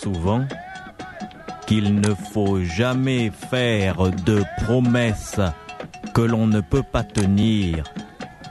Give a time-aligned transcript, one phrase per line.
[0.00, 0.44] Souvent
[1.66, 5.40] qu'il ne faut jamais faire de promesses
[6.14, 7.84] que l'on ne peut pas tenir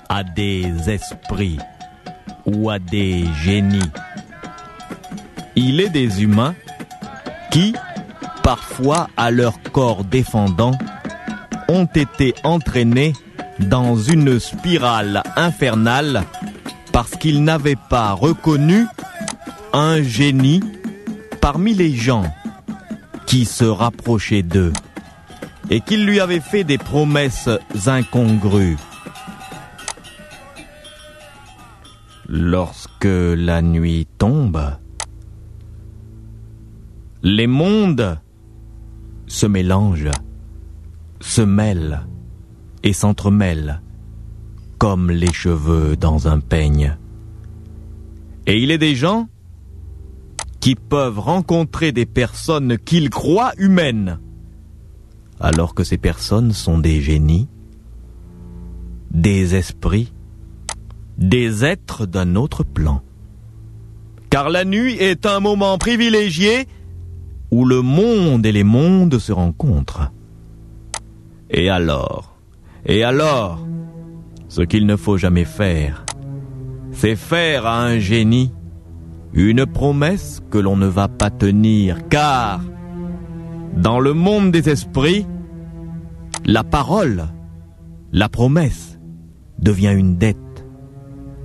[0.07, 1.57] à des esprits
[2.45, 3.91] ou à des génies.
[5.55, 6.55] Il est des humains
[7.49, 7.73] qui,
[8.43, 10.77] parfois à leur corps défendant,
[11.67, 13.13] ont été entraînés
[13.59, 16.23] dans une spirale infernale
[16.91, 18.85] parce qu'ils n'avaient pas reconnu
[19.73, 20.61] un génie
[21.41, 22.31] parmi les gens
[23.25, 24.71] qui se rapprochaient d'eux
[25.69, 27.49] et qu'ils lui avaient fait des promesses
[27.87, 28.77] incongrues.
[32.27, 34.61] Lorsque la nuit tombe,
[37.23, 38.19] les mondes
[39.27, 40.11] se mélangent,
[41.19, 42.05] se mêlent
[42.83, 43.81] et s'entremêlent
[44.77, 46.97] comme les cheveux dans un peigne.
[48.47, 49.27] Et il est des gens
[50.61, 54.19] qui peuvent rencontrer des personnes qu'ils croient humaines,
[55.39, 57.49] alors que ces personnes sont des génies,
[59.09, 60.13] des esprits,
[61.17, 63.01] des êtres d'un autre plan.
[64.29, 66.67] Car la nuit est un moment privilégié
[67.49, 70.11] où le monde et les mondes se rencontrent.
[71.49, 72.37] Et alors,
[72.85, 73.65] et alors,
[74.47, 76.05] ce qu'il ne faut jamais faire,
[76.91, 78.51] c'est faire à un génie
[79.33, 82.61] une promesse que l'on ne va pas tenir, car
[83.75, 85.25] dans le monde des esprits,
[86.45, 87.27] la parole,
[88.11, 88.99] la promesse,
[89.59, 90.37] devient une dette,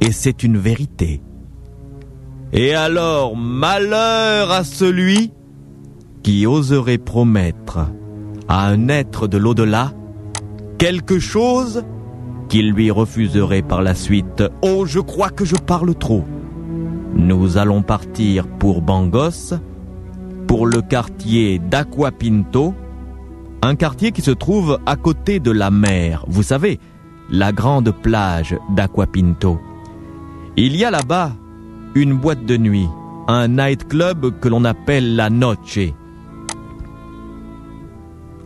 [0.00, 1.22] et c'est une vérité.
[2.52, 5.32] Et alors, malheur à celui
[6.22, 7.78] qui oserait promettre
[8.48, 9.92] à un être de l'au-delà
[10.78, 11.84] quelque chose
[12.48, 14.42] qu'il lui refuserait par la suite.
[14.62, 16.24] Oh, je crois que je parle trop.
[17.16, 19.54] Nous allons partir pour Bangos,
[20.46, 22.74] pour le quartier d'Aquapinto,
[23.62, 26.24] un quartier qui se trouve à côté de la mer.
[26.28, 26.78] Vous savez,
[27.30, 29.58] la grande plage d'Aquapinto.
[30.56, 31.32] Il y a là-bas
[31.94, 32.88] une boîte de nuit,
[33.28, 35.80] un nightclub que l'on appelle la Noche.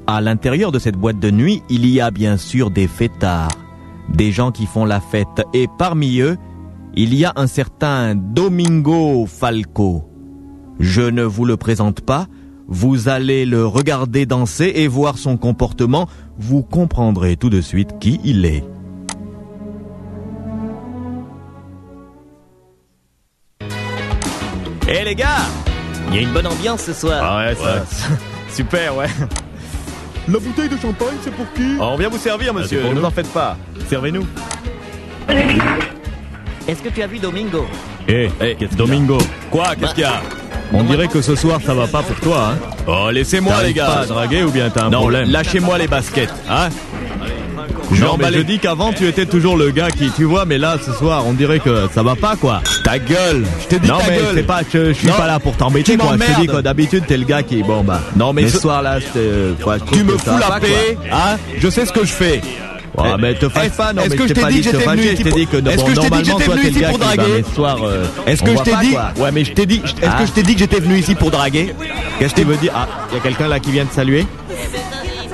[0.06, 3.50] À l'intérieur de cette boîte de nuit, il y a bien sûr des fêtards,
[4.08, 6.36] des gens qui font la fête, et parmi eux,
[6.94, 10.04] il y a un certain Domingo Falco.
[10.78, 12.26] Je ne vous le présente pas,
[12.66, 16.08] vous allez le regarder danser et voir son comportement,
[16.38, 18.64] vous comprendrez tout de suite qui il est.
[24.88, 25.26] Eh les gars
[26.08, 27.20] Il y a une bonne ambiance ce soir.
[27.22, 27.84] Ah ouais, ça.
[28.52, 29.06] Super, ouais.
[30.28, 31.76] La bouteille de champagne, c'est pour qui?
[31.80, 33.00] On vient vous servir, monsieur, c'est pour ne nous.
[33.00, 33.56] vous en faites pas.
[33.88, 34.26] Servez-nous.
[36.70, 37.66] Est-ce que tu as vu Domingo
[38.06, 38.28] Eh,
[38.76, 39.18] Domingo.
[39.50, 40.22] Quoi Qu'est-ce qu'il y a
[40.72, 43.86] On dirait que ce soir ça va pas pour toi, hein Oh, laissez-moi les gars.
[43.86, 46.68] pas à draguer ou bien t'as un non, problème lâchez-moi les baskets, hein
[47.92, 50.58] Je Non, mais je dis qu'avant tu étais toujours le gars qui, tu vois, mais
[50.58, 52.62] là ce soir on dirait que ça va pas quoi.
[52.84, 55.14] Ta gueule Je t'ai dit non ta mais gueule c'est pas, je, je suis Non,
[55.14, 56.12] pas là pour t'embêter tu quoi.
[56.16, 58.00] Je te dis que d'habitude t'es le gars qui, bon bah.
[58.14, 58.98] Non, mais mais ce- soir là,
[59.60, 62.04] quoi, trouve Tu me que ça fous va la paix, hein Je sais ce que
[62.04, 62.40] je fais.
[62.98, 64.66] Ouais, mais te fâche Est-ce- pas, non mais que je t'ai pas dit dit que
[64.66, 66.22] de te j'étais venu ici je t'ai dit pour- que Est-ce que je t'ai dit
[66.22, 68.70] que normalement, j'étais venu ici pour draguer mais ce soir, euh, Est-ce que je t'ai
[68.72, 68.96] pas, dit.
[69.20, 71.30] Ouais, mais je t'ai dit Est-ce que je t'ai dit que j'étais venu ici pour
[71.30, 71.74] draguer?
[72.18, 72.72] Qu'est-ce que tu veux dire?
[72.74, 74.26] Ah, y a quelqu'un là qui vient te saluer?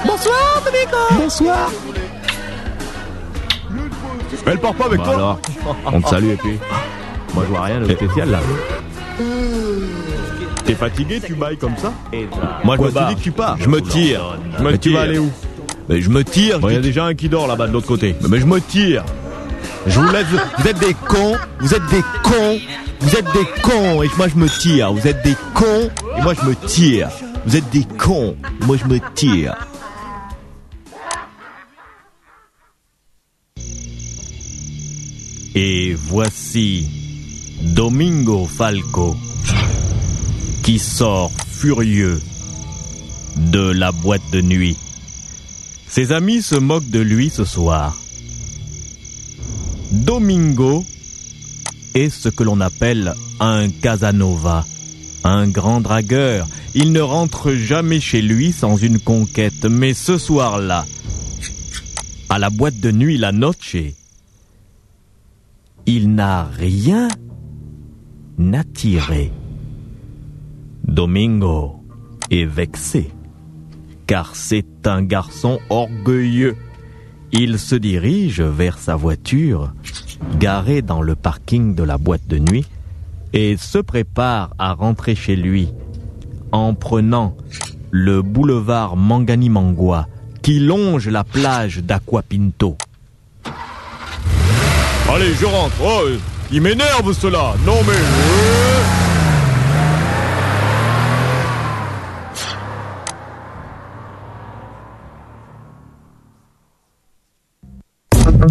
[0.07, 1.71] Bonsoir Domingo Bonsoir.
[4.47, 5.41] Elle part pas avec toi alors,
[5.87, 6.59] on te salue et puis.
[7.35, 8.39] Moi je vois rien de spécial là.
[10.65, 11.93] T'es fatigué, tu bailles comme ça?
[12.65, 13.57] Moi je me suis dit que tu pars.
[13.59, 14.37] Je me tire.
[14.59, 14.99] Je me Mais tu tire.
[14.99, 15.31] vas aller où
[15.89, 16.59] Mais je me tire.
[16.59, 18.15] Bon, je y a déjà un qui dort là-bas de l'autre côté.
[18.29, 19.05] Mais je me tire.
[19.87, 20.27] Je vous laisse.
[20.59, 21.37] Vous êtes des cons.
[21.61, 22.61] Vous êtes des cons.
[23.01, 24.03] Vous êtes des cons.
[24.03, 24.93] Et moi je me tire.
[24.93, 25.91] Vous êtes des cons.
[26.19, 27.09] Et moi je me tire.
[27.47, 28.37] Vous êtes des cons.
[28.63, 29.55] Moi je me tire.
[35.55, 36.87] Et voici
[37.63, 39.17] Domingo Falco
[40.63, 42.21] qui sort furieux
[43.37, 44.77] de la boîte de nuit.
[45.89, 47.97] Ses amis se moquent de lui ce soir.
[49.93, 50.85] Domingo
[51.95, 54.65] est ce que l'on appelle un Casanova,
[55.25, 56.47] un grand dragueur.
[56.75, 60.85] Il ne rentre jamais chez lui sans une conquête, mais ce soir-là,
[62.29, 63.77] à la boîte de nuit La Noche,
[65.87, 67.09] il n'a rien
[68.53, 69.33] attiré.
[70.85, 71.77] Domingo
[72.31, 73.11] est vexé,
[74.07, 76.57] car c'est un garçon orgueilleux.
[77.33, 79.73] Il se dirige vers sa voiture,
[80.39, 82.67] garée dans le parking de la boîte de nuit,
[83.33, 85.69] et se prépare à rentrer chez lui
[86.53, 87.37] en prenant
[87.91, 90.07] le boulevard Mangani-Mangua
[90.43, 92.77] qui longe la plage d'Aquapinto.
[95.09, 95.75] Allez, je rentre.
[95.83, 96.03] Oh,
[96.53, 97.55] il m'énerve cela.
[97.65, 98.86] Non mais...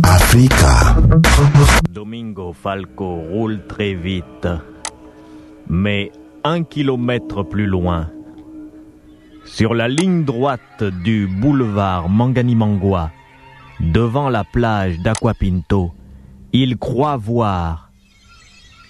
[0.03, 0.95] Africa.
[1.91, 4.47] Domingo Falco roule très vite.
[5.69, 6.11] Mais
[6.43, 8.09] un kilomètre plus loin,
[9.45, 13.11] sur la ligne droite du boulevard Mangani-Mangua,
[13.79, 15.91] devant la plage d'Aquapinto,
[16.51, 17.91] il croit voir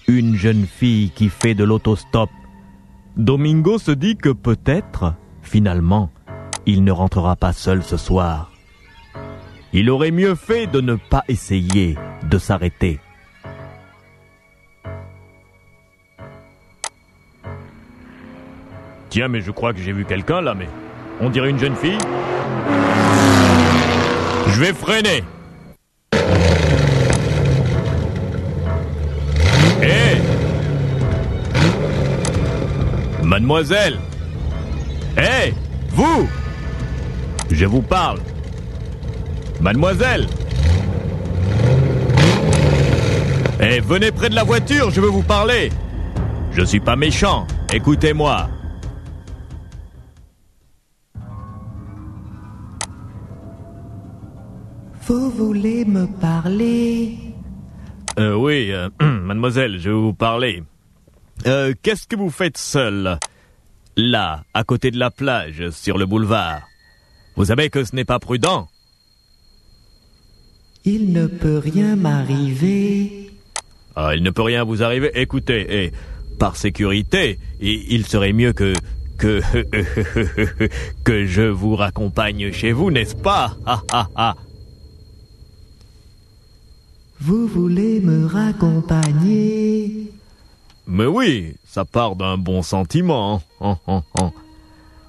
[0.08, 2.30] une jeune fille qui fait de l'autostop.
[3.18, 6.10] Domingo se dit que peut-être, finalement,
[6.66, 8.55] il ne rentrera pas seul ce soir.
[9.78, 12.98] Il aurait mieux fait de ne pas essayer de s'arrêter.
[19.10, 20.70] Tiens, mais je crois que j'ai vu quelqu'un là, mais
[21.20, 21.98] on dirait une jeune fille.
[24.48, 25.26] Je vais freiner.
[29.84, 30.22] Hé
[33.26, 34.00] Mademoiselle
[35.18, 35.54] Hé
[35.90, 36.30] Vous
[37.52, 38.20] Je vous parle.
[39.66, 40.28] Mademoiselle
[43.60, 45.72] Eh, venez près de la voiture, je veux vous parler.
[46.52, 48.48] Je suis pas méchant, écoutez-moi.
[55.08, 57.18] Vous voulez me parler?
[58.20, 60.62] Euh, oui, euh, mademoiselle, je vais vous parler.
[61.48, 63.18] Euh, qu'est-ce que vous faites seule
[63.98, 66.62] Là, à côté de la plage, sur le boulevard?
[67.36, 68.68] Vous savez que ce n'est pas prudent.
[70.86, 73.32] Il ne peut rien m'arriver.
[73.96, 75.10] Ah, il ne peut rien vous arriver.
[75.16, 75.92] Écoutez, et
[76.38, 78.74] par sécurité, il serait mieux que
[79.18, 79.42] que
[81.04, 83.56] que je vous raccompagne chez vous, n'est-ce pas?
[87.20, 90.12] Vous voulez me raccompagner?
[90.88, 93.42] Mais oui, ça part d'un bon sentiment.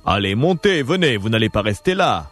[0.06, 2.30] Allez, montez, venez, vous n'allez pas rester là.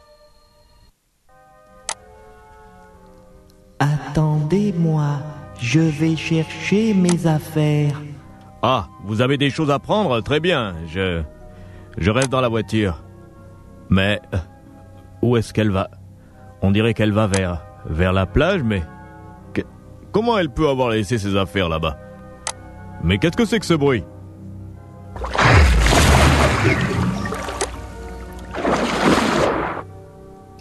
[3.84, 5.18] Attendez-moi,
[5.60, 8.00] je vais chercher mes affaires.
[8.62, 11.22] Ah, vous avez des choses à prendre Très bien, je...
[11.98, 13.02] Je reste dans la voiture.
[13.90, 14.20] Mais...
[15.20, 15.90] Où est-ce qu'elle va?
[16.62, 17.62] On dirait qu'elle va vers...
[17.86, 18.82] Vers la plage, mais...
[20.12, 21.98] Comment elle peut avoir laissé ses affaires là-bas?
[23.02, 24.04] Mais qu'est-ce que c'est que ce bruit?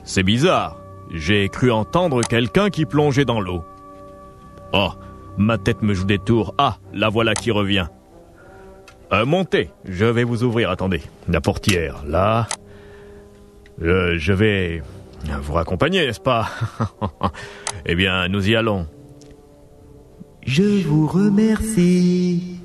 [0.03, 0.82] C'est bizarre.
[1.13, 3.63] J'ai cru entendre quelqu'un qui plongeait dans l'eau.
[4.73, 4.89] Oh,
[5.37, 6.55] ma tête me joue des tours.
[6.57, 7.87] Ah, la voilà qui revient.
[9.11, 10.71] Euh, montez, je vais vous ouvrir.
[10.71, 12.47] Attendez, la portière, là.
[13.83, 14.81] Euh, je vais
[15.41, 16.49] vous raccompagner, n'est-ce pas?
[17.85, 18.87] Eh bien, nous y allons.
[20.45, 22.59] Je vous remercie.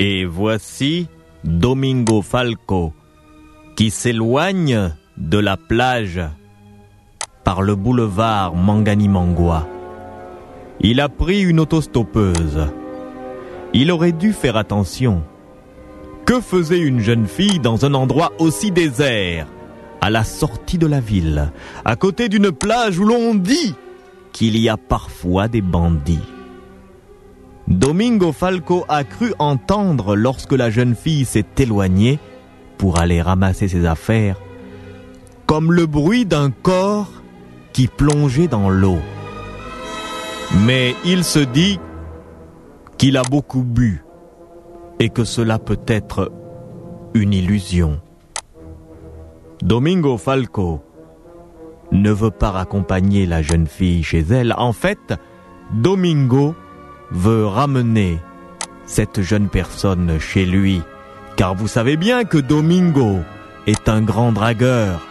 [0.00, 1.08] Et voici
[1.42, 2.92] Domingo Falco
[3.74, 6.20] qui s'éloigne de la plage
[7.42, 9.66] par le boulevard Mangani-Mangua.
[10.80, 12.68] Il a pris une autostoppeuse.
[13.72, 15.22] Il aurait dû faire attention.
[16.24, 19.46] Que faisait une jeune fille dans un endroit aussi désert,
[20.00, 21.50] à la sortie de la ville,
[21.84, 23.74] à côté d'une plage où l'on dit
[24.32, 26.37] qu'il y a parfois des bandits?
[27.68, 32.18] Domingo Falco a cru entendre lorsque la jeune fille s'est éloignée
[32.78, 34.40] pour aller ramasser ses affaires,
[35.44, 37.12] comme le bruit d'un corps
[37.74, 38.98] qui plongeait dans l'eau.
[40.64, 41.78] Mais il se dit
[42.96, 44.02] qu'il a beaucoup bu
[44.98, 46.32] et que cela peut être
[47.12, 48.00] une illusion.
[49.60, 50.80] Domingo Falco
[51.92, 54.54] ne veut pas raccompagner la jeune fille chez elle.
[54.56, 55.12] En fait,
[55.74, 56.54] Domingo
[57.10, 58.20] veut ramener
[58.86, 60.82] cette jeune personne chez lui,
[61.36, 63.18] car vous savez bien que Domingo
[63.66, 65.06] est un grand dragueur.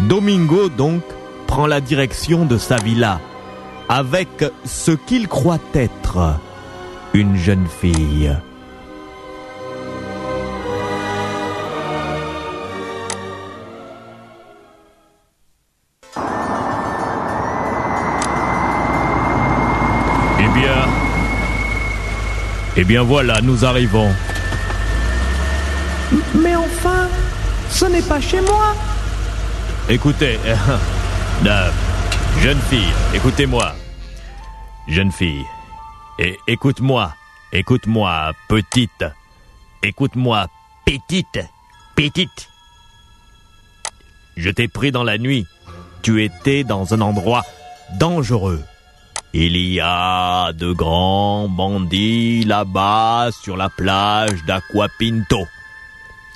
[0.00, 1.02] Domingo donc
[1.46, 3.20] prend la direction de sa villa
[3.88, 6.38] avec ce qu'il croit être
[7.12, 8.34] une jeune fille.
[22.80, 23.02] Eh bien...
[23.02, 24.10] Voilà, nous arrivons.
[26.34, 27.08] Mais enfin,
[27.68, 28.74] ce n'est pas chez moi.
[29.90, 30.38] Écoutez,
[31.46, 31.70] euh,
[32.40, 33.74] jeune fille, écoutez-moi.
[34.88, 35.44] Jeune fille,
[36.18, 37.12] et écoute-moi,
[37.52, 39.04] écoute-moi, petite,
[39.82, 40.46] écoute-moi,
[40.86, 41.38] petite,
[41.94, 42.48] petite.
[44.38, 45.46] Je t'ai pris dans la nuit.
[46.00, 47.42] Tu étais dans un endroit
[47.98, 48.62] dangereux.
[49.32, 55.46] Il y a de grands bandits là-bas sur la plage d'Aquapinto.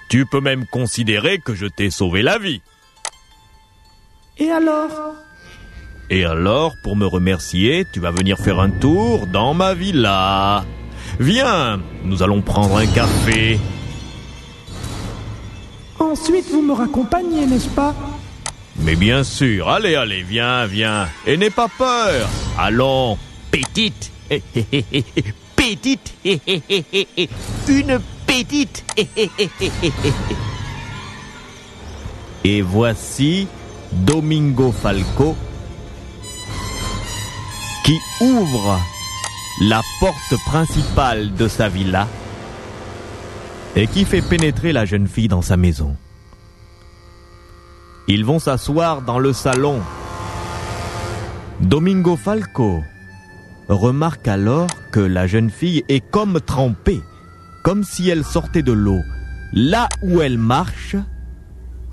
[0.09, 2.63] Tu peux même considérer que je t'ai sauvé la vie.
[4.39, 5.15] Et alors?
[6.09, 10.65] Et alors, pour me remercier, tu vas venir faire un tour dans ma villa.
[11.19, 13.59] Viens, nous allons prendre un café.
[15.99, 17.95] Ensuite, vous me raccompagnez, n'est-ce pas?
[18.79, 21.09] Mais bien sûr, allez, allez, viens, viens.
[21.27, 22.29] Et n'aie pas peur.
[22.59, 23.19] Allons,
[23.51, 24.11] petite.
[25.57, 26.15] petite.
[27.69, 28.85] Une petite.
[32.45, 33.49] Et voici
[33.93, 35.37] Domingo Falco
[37.85, 38.81] qui ouvre
[39.63, 42.09] la porte principale de sa villa
[43.77, 45.97] et qui fait pénétrer la jeune fille dans sa maison.
[48.07, 49.81] Ils vont s'asseoir dans le salon.
[51.61, 52.83] Domingo Falco
[53.69, 57.01] remarque alors que la jeune fille est comme trempée,
[57.63, 59.01] comme si elle sortait de l'eau.
[59.55, 60.97] Là où elle marche,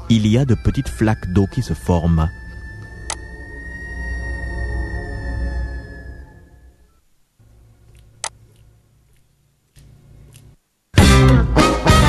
[0.10, 2.30] il y a de petites flaques d'eau qui se forment.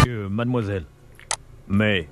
[0.08, 0.86] Euh, mademoiselle,
[1.68, 2.08] mais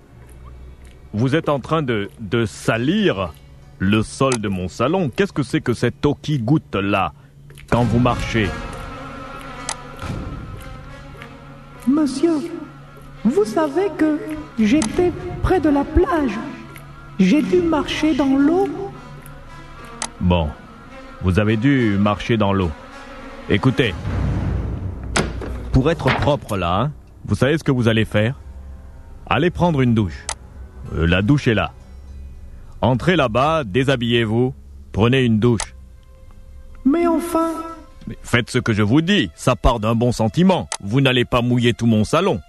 [1.13, 3.33] vous êtes en train de, de salir
[3.79, 5.11] le sol de mon salon.
[5.15, 7.13] Qu'est-ce que c'est que cette eau qui goûte là
[7.69, 8.49] quand vous marchez?
[11.89, 12.35] Monsieur,
[13.25, 14.19] vous savez que
[14.59, 15.13] j'étais
[15.43, 16.39] près de la plage.
[17.19, 18.69] J'ai dû marcher dans l'eau.
[20.21, 20.49] Bon,
[21.23, 22.71] vous avez dû marcher dans l'eau.
[23.49, 23.95] Écoutez,
[25.73, 26.93] pour être propre là, hein,
[27.25, 28.37] vous savez ce que vous allez faire?
[29.27, 30.27] Allez prendre une douche.
[30.95, 31.73] Euh, la douche est là.
[32.81, 34.55] Entrez là-bas, déshabillez-vous,
[34.93, 35.75] prenez une douche.
[36.85, 37.53] Mais enfin,
[38.07, 40.69] Mais faites ce que je vous dis, ça part d'un bon sentiment.
[40.83, 42.41] Vous n'allez pas mouiller tout mon salon.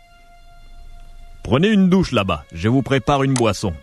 [1.44, 3.74] Prenez une douche là-bas, je vous prépare une boisson.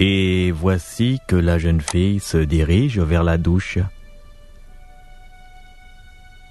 [0.00, 3.78] Et voici que la jeune fille se dirige vers la douche.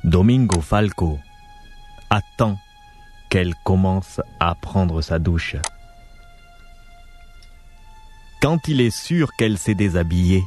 [0.03, 1.17] Domingo Falco
[2.09, 2.57] attend
[3.29, 5.55] qu'elle commence à prendre sa douche.
[8.41, 10.43] Quand il est sûr qu'elle s'est déshabillée,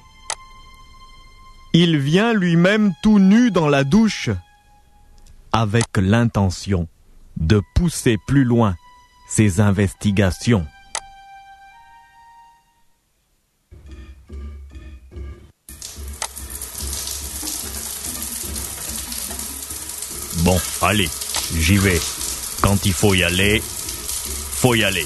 [1.72, 4.30] il vient lui-même tout nu dans la douche,
[5.52, 6.88] avec l'intention
[7.36, 8.76] de pousser plus loin
[9.28, 10.66] ses investigations.
[20.44, 21.08] Bon, allez,
[21.54, 22.00] j'y vais.
[22.70, 23.60] Quand il faut y aller,
[24.52, 25.04] faut y aller.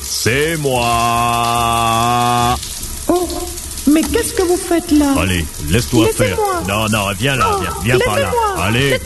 [0.00, 2.56] C'est moi.
[3.08, 3.28] oh,
[3.86, 5.12] mais qu'est-ce que vous faites là?
[5.20, 6.38] Allez, laisse-toi faire.
[6.66, 8.32] Non, non, viens là, Non, viens, viens par là.
[8.62, 8.98] Allez.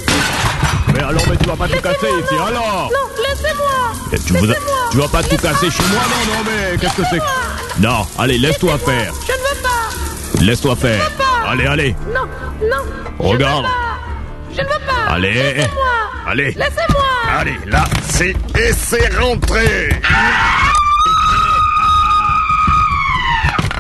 [0.95, 4.35] Mais alors, mais tu vas pas tout casser ici, alors Non, laissez-moi Et tu,
[4.93, 8.07] tu vas pas tout casser chez moi, non, non, mais qu'est-ce que c'est que- Non,
[8.17, 9.13] allez, laisse-toi faire.
[9.27, 11.11] Je ne veux pas Laisse-toi faire.
[11.45, 12.29] Allez, allez, Non,
[12.63, 12.85] non
[13.19, 13.65] regarde.
[13.65, 13.88] Je
[14.59, 15.15] ne veux pas.
[15.15, 15.85] Allez, Laissez-moi.
[16.27, 16.53] Allez.
[16.53, 17.05] Laissez-moi.
[17.39, 18.31] Allez, là, c'est...
[18.31, 19.89] Et c'est rentré.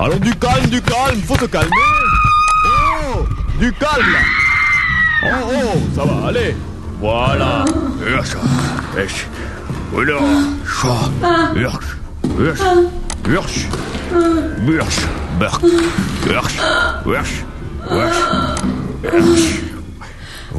[0.00, 1.70] Allons, du calme, du calme, faut se calmer.
[3.14, 3.26] Oh
[3.58, 4.18] Du calme, là
[5.25, 6.54] Oh, oh, ça va, allez.
[7.00, 7.64] Voilà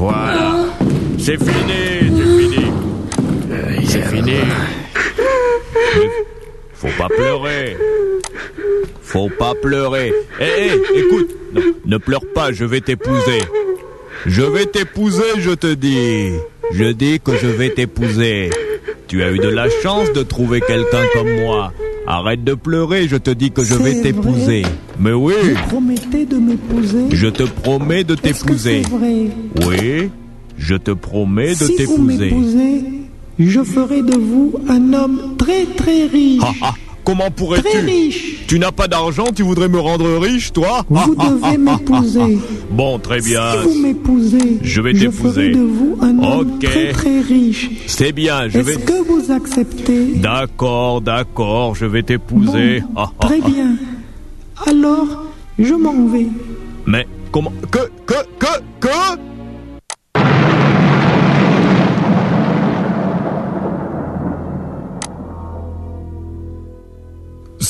[0.00, 0.64] Voilà.
[1.18, 2.72] C'est fini, c'est fini.
[3.84, 4.36] C'est fini.
[6.72, 7.76] Faut pas pleurer.
[9.02, 10.14] Faut pas pleurer.
[10.40, 11.36] Hé, hé, écoute.
[11.52, 13.42] Non, Ne pleure pas, je vais t'épouser.
[14.24, 16.32] Je vais t'épouser, je te dis.
[16.72, 18.48] Je dis que je vais t'épouser.
[19.06, 21.74] Tu as eu de la chance de trouver quelqu'un comme moi
[22.12, 24.62] Arrête de pleurer, je te dis que je vais t'épouser.
[24.98, 25.32] Mais oui.
[25.44, 28.82] Vous promettez de m'épouser Je te promets de t'épouser.
[29.64, 30.10] Oui,
[30.58, 32.18] je te promets de Si vous t'épouser.
[32.24, 32.84] m'épousez,
[33.38, 36.42] je ferai de vous un homme très très riche.
[37.00, 38.46] Ah, ah, comment pourrais-tu Très riche.
[38.46, 42.38] Tu n'as pas d'argent, tu voudrais me rendre riche, toi Vous devez m'épouser.
[42.70, 43.52] Bon, très bien.
[43.52, 45.50] Si vous m'épousez, Je vais ferai t'épouser.
[45.52, 46.60] de vous un homme Ok.
[46.64, 47.70] très très riche.
[47.86, 48.72] C'est bien, je vais...
[48.72, 52.80] Est-ce que vous acceptez D'accord, d'accord, je vais t'épouser.
[52.80, 53.48] Bon, Ah, ah, Très ah.
[53.48, 53.76] bien.
[54.66, 55.06] Alors,
[55.58, 56.26] je m'en vais.
[56.86, 58.88] Mais comment Que Que Que Que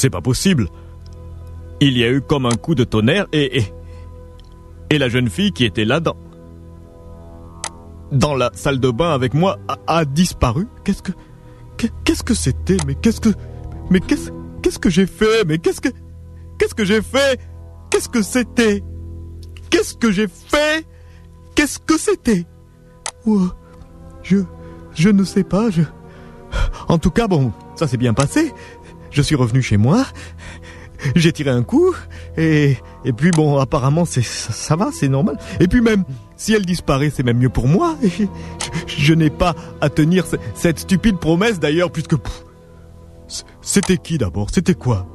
[0.01, 0.69] C'est pas possible.
[1.81, 3.63] Il y a eu comme un coup de tonnerre et
[4.91, 6.17] et, la jeune fille qui était là dans
[8.11, 10.67] dans la salle de bain avec moi a, disparu.
[10.85, 11.13] Qu'est-ce que
[11.77, 12.79] qu'est- qu'est-ce que c'était?
[12.87, 13.29] Mais qu'est-ce que
[13.91, 14.31] mais qu'est-ce
[14.63, 15.45] qu'est-ce que j'ai fait?
[15.47, 15.91] Mais qu'est-ce que
[16.59, 17.39] qu'est-ce que j'ai fait?
[17.91, 18.83] Qu'est-ce que c'était?
[19.69, 20.87] Qu'est-ce que j'ai fait?
[21.55, 22.47] Qu'est-ce que c'était?
[23.27, 23.49] Oh,
[24.23, 24.39] Je
[24.95, 25.69] je ne sais pas.
[25.69, 25.83] Je
[26.89, 28.51] en tout cas bon, ça s'est bien passé.
[29.11, 30.05] Je suis revenu chez moi.
[31.17, 31.95] J'ai tiré un coup
[32.37, 32.77] et
[33.07, 35.39] et puis bon apparemment c'est ça, va c'est normal.
[35.59, 36.05] Et puis même
[36.37, 37.97] si elle disparaît c'est même mieux pour moi.
[38.87, 42.17] Je, n'ai pas à tenir ce- cette stupide promesse d'ailleurs puisque
[43.63, 44.49] c'était qui d'abord?
[44.53, 45.07] C'était quoi?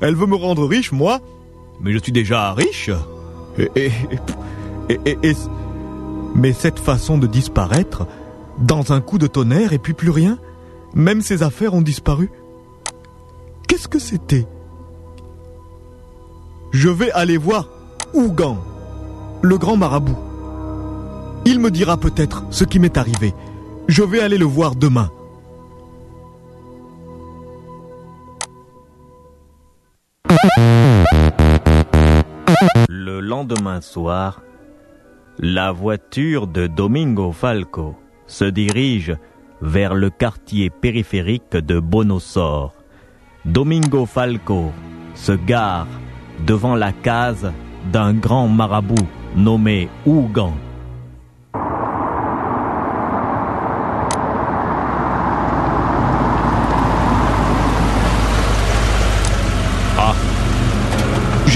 [0.00, 1.20] Elle veut me rendre riche moi.
[1.80, 2.90] Mais je suis déjà riche.
[3.76, 3.92] Et-
[6.34, 8.06] mais cette façon de disparaître
[8.58, 10.38] dans un coup de tonnerre et puis plus rien
[10.94, 12.30] même ses affaires ont disparu
[13.76, 14.46] qu'est-ce que c'était?
[16.72, 17.68] Je vais aller voir
[18.14, 18.56] Ougan,
[19.42, 20.16] le grand marabout.
[21.44, 23.34] Il me dira peut-être ce qui m'est arrivé.
[23.86, 25.10] Je vais aller le voir demain.
[32.88, 34.40] Le lendemain soir,
[35.38, 37.94] la voiture de Domingo Falco
[38.26, 39.14] se dirige
[39.60, 42.72] vers le quartier périphérique de Bonosor.
[43.46, 44.72] Domingo Falco
[45.14, 45.86] se gare
[46.46, 47.50] devant la case
[47.92, 50.52] d'un grand marabout nommé Ougan.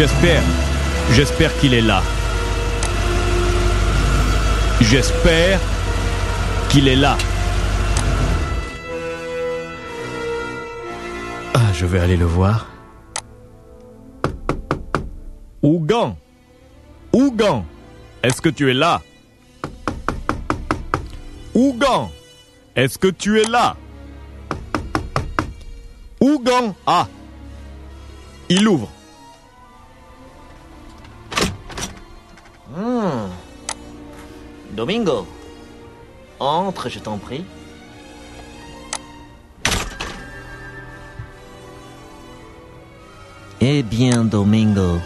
[0.00, 0.42] J'espère,
[1.12, 2.03] j'espère qu'il est là.
[4.81, 5.61] J'espère
[6.70, 7.18] qu'il est là.
[11.54, 12.66] Ah, je vais aller le voir.
[15.62, 16.16] Ougan
[17.12, 17.64] Ougan
[18.22, 19.02] Est-ce que tu es là?
[21.54, 22.10] Ougan
[22.76, 23.76] Est-ce que tu es là?
[26.20, 27.08] Ougan Ah.
[28.48, 28.88] Il ouvre.
[34.72, 35.26] Domingo,
[36.38, 37.44] entre, je t'en prie.
[43.62, 44.98] Eh bien, Domingo,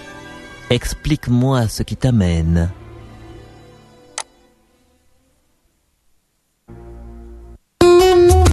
[0.70, 2.70] explique-moi ce qui t'amène.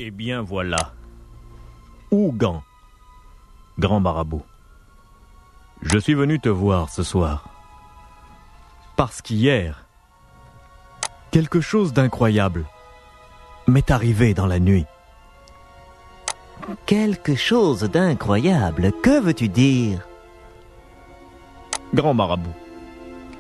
[0.01, 0.93] Eh bien voilà.
[2.09, 2.63] Ougan,
[3.77, 4.41] grand marabout.
[5.83, 7.49] Je suis venu te voir ce soir.
[8.97, 9.85] Parce qu'hier,
[11.29, 12.65] quelque chose d'incroyable
[13.67, 14.87] m'est arrivé dans la nuit.
[16.85, 20.07] Quelque chose d'incroyable, que veux-tu dire?
[21.93, 22.55] Grand marabout.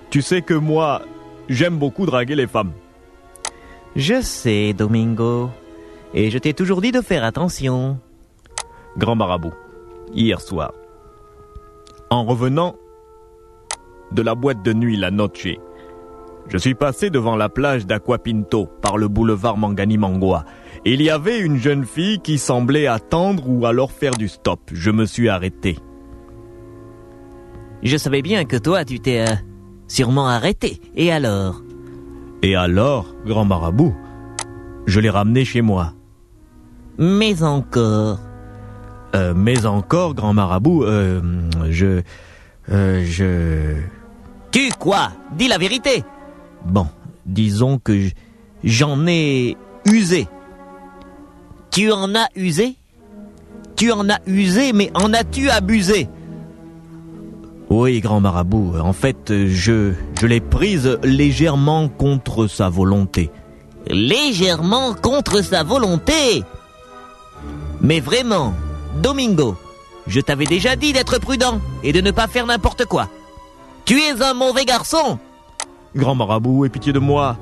[0.09, 1.01] Tu sais que moi,
[1.47, 2.71] j'aime beaucoup draguer les femmes.
[3.95, 5.49] Je sais, Domingo,
[6.13, 7.99] et je t'ai toujours dit de faire attention.
[8.97, 9.53] Grand marabout.
[10.13, 10.73] Hier soir.
[12.09, 12.75] En revenant
[14.11, 15.47] de la boîte de nuit La Noche,
[16.47, 20.43] je suis passé devant la plage d'Aquapinto par le boulevard Mangani-Mangua.
[20.83, 24.59] Il y avait une jeune fille qui semblait attendre ou alors faire du stop.
[24.73, 25.77] Je me suis arrêté.
[27.83, 29.35] Je savais bien que toi, tu t'es euh,
[29.87, 30.81] sûrement arrêté.
[30.95, 31.61] Et alors?
[32.41, 33.95] Et alors, grand marabout,
[34.87, 35.93] je l'ai ramenée chez moi.
[36.97, 38.19] Mais encore.
[39.15, 41.21] Euh, mais encore, grand marabout, euh,
[41.69, 42.01] je...
[42.71, 43.75] euh, je...
[44.51, 45.11] Tu quoi?
[45.37, 46.03] Dis la vérité.
[46.65, 46.87] Bon,
[47.25, 48.09] disons que
[48.63, 50.27] j'en ai usé.
[51.71, 52.75] Tu en as usé?
[53.77, 56.09] Tu en as usé, mais en as-tu abusé?
[57.69, 63.31] Oui, grand marabout, en fait, je, je l'ai prise légèrement contre sa volonté.
[63.87, 66.43] Légèrement contre sa volonté?
[67.79, 68.53] Mais vraiment,
[69.01, 69.55] Domingo,
[70.05, 73.07] je t'avais déjà dit d'être prudent et de ne pas faire n'importe quoi.
[73.85, 75.17] Tu es un mauvais garçon.
[75.95, 77.37] Grand marabout, aie pitié de moi.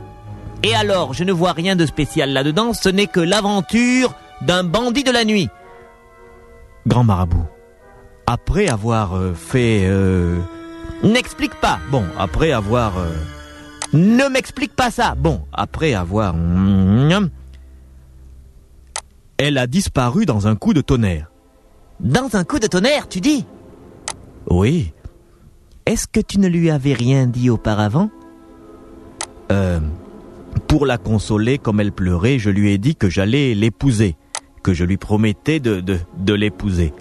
[0.64, 5.04] Et alors, je ne vois rien de spécial là-dedans, ce n'est que l'aventure d'un bandit
[5.04, 5.50] de la nuit.
[6.88, 7.46] grand marabout,
[8.28, 9.84] après avoir euh, fait...
[9.86, 10.40] euh,
[11.04, 11.80] N'explique pas.
[11.92, 12.98] bon, après avoir...
[12.98, 13.10] euh,
[13.94, 15.16] Ne m'explique pas ça.
[15.16, 16.36] bon, après avoir...
[19.38, 21.32] Elle a disparu dans un coup de tonnerre.
[22.02, 23.46] Dans un coup de tonnerre, tu dis?
[24.50, 24.92] Oui.
[25.86, 28.10] Est-ce que tu ne lui avais rien dit auparavant?
[29.52, 29.80] Euh,
[30.68, 34.16] pour la consoler comme elle pleurait, je lui ai dit que j'allais l'épouser,
[34.64, 36.94] que je lui promettais de, de, de l'épouser.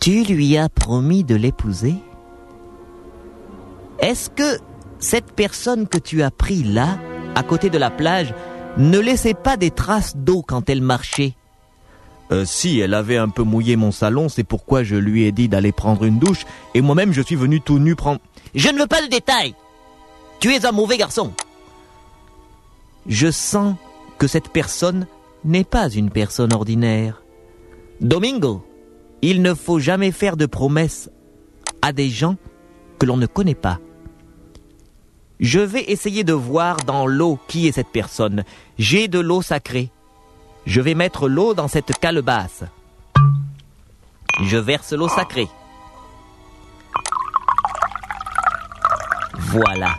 [0.00, 1.94] Tu lui as promis de l'épouser?
[3.98, 4.58] Est-ce que
[4.98, 6.98] cette personne que tu as pris là,
[7.34, 8.34] à côté de la plage,
[8.76, 11.34] ne laissait pas des traces d'eau quand elle marchait?
[12.32, 15.48] Euh, si elle avait un peu mouillé mon salon, c'est pourquoi je lui ai dit
[15.48, 18.20] d'aller prendre une douche, et moi-même je suis venu tout nu prendre...
[18.54, 19.54] Je ne veux pas de détails.
[20.40, 21.32] Tu es un mauvais garçon.
[23.08, 23.76] Je sens
[24.18, 25.06] que cette personne
[25.44, 27.22] n'est pas une personne ordinaire.
[28.00, 28.66] Domingo,
[29.22, 31.10] il ne faut jamais faire de promesses
[31.82, 32.36] à des gens
[32.98, 33.78] que l'on ne connaît pas.
[35.38, 38.42] Je vais essayer de voir dans l'eau qui est cette personne.
[38.78, 39.90] J'ai de l'eau sacrée.
[40.64, 42.64] Je vais mettre l'eau dans cette calebasse.
[44.42, 45.48] Je verse l'eau sacrée.
[49.38, 49.94] Voilà.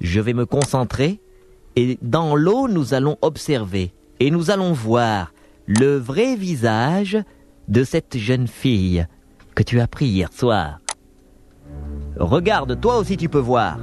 [0.00, 1.20] Je vais me concentrer
[1.76, 5.32] et dans l'eau nous allons observer et nous allons voir
[5.66, 7.18] le vrai visage
[7.68, 9.06] de cette jeune fille
[9.54, 10.80] que tu as pris hier soir.
[12.16, 13.78] Regarde, toi aussi tu peux voir.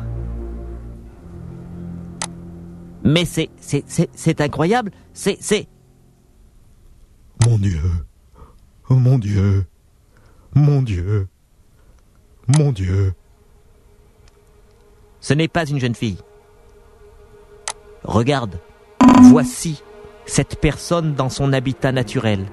[3.03, 5.67] Mais c'est, c'est, c'est, c'est incroyable, c'est, c'est...
[7.45, 7.79] Mon Dieu,
[8.89, 9.65] mon Dieu,
[10.53, 11.27] mon Dieu,
[12.47, 13.13] mon Dieu.
[15.21, 16.17] Ce n'est pas une jeune fille.
[18.03, 18.59] Regarde,
[19.23, 19.81] voici
[20.25, 22.45] cette personne dans son habitat naturel.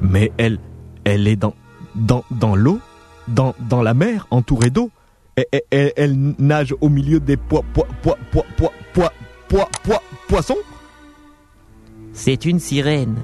[0.00, 0.58] Mais elle,
[1.04, 1.54] elle est dans,
[1.94, 2.78] dans, dans l'eau,
[3.28, 4.90] dans, dans la mer, entourée d'eau.
[5.70, 8.44] Elle, elle, nage au milieu des pois, pois, pois, pois,
[8.92, 9.12] pois,
[9.48, 10.58] pois, pois poissons
[12.12, 13.16] C'est une sirène.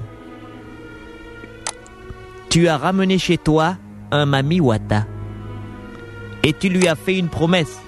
[2.49, 3.77] Tu as ramené chez toi
[4.11, 5.05] un mamiwata.
[6.41, 7.79] Et tu lui as fait une promesse.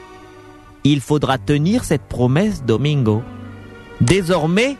[0.83, 3.23] Il faudra tenir cette promesse, Domingo.
[4.01, 4.77] Désormais,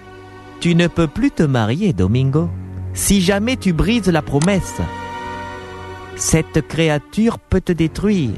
[0.60, 2.50] tu ne peux plus te marier, Domingo.
[2.94, 4.82] Si jamais tu brises la promesse,
[6.16, 8.34] cette créature peut te détruire.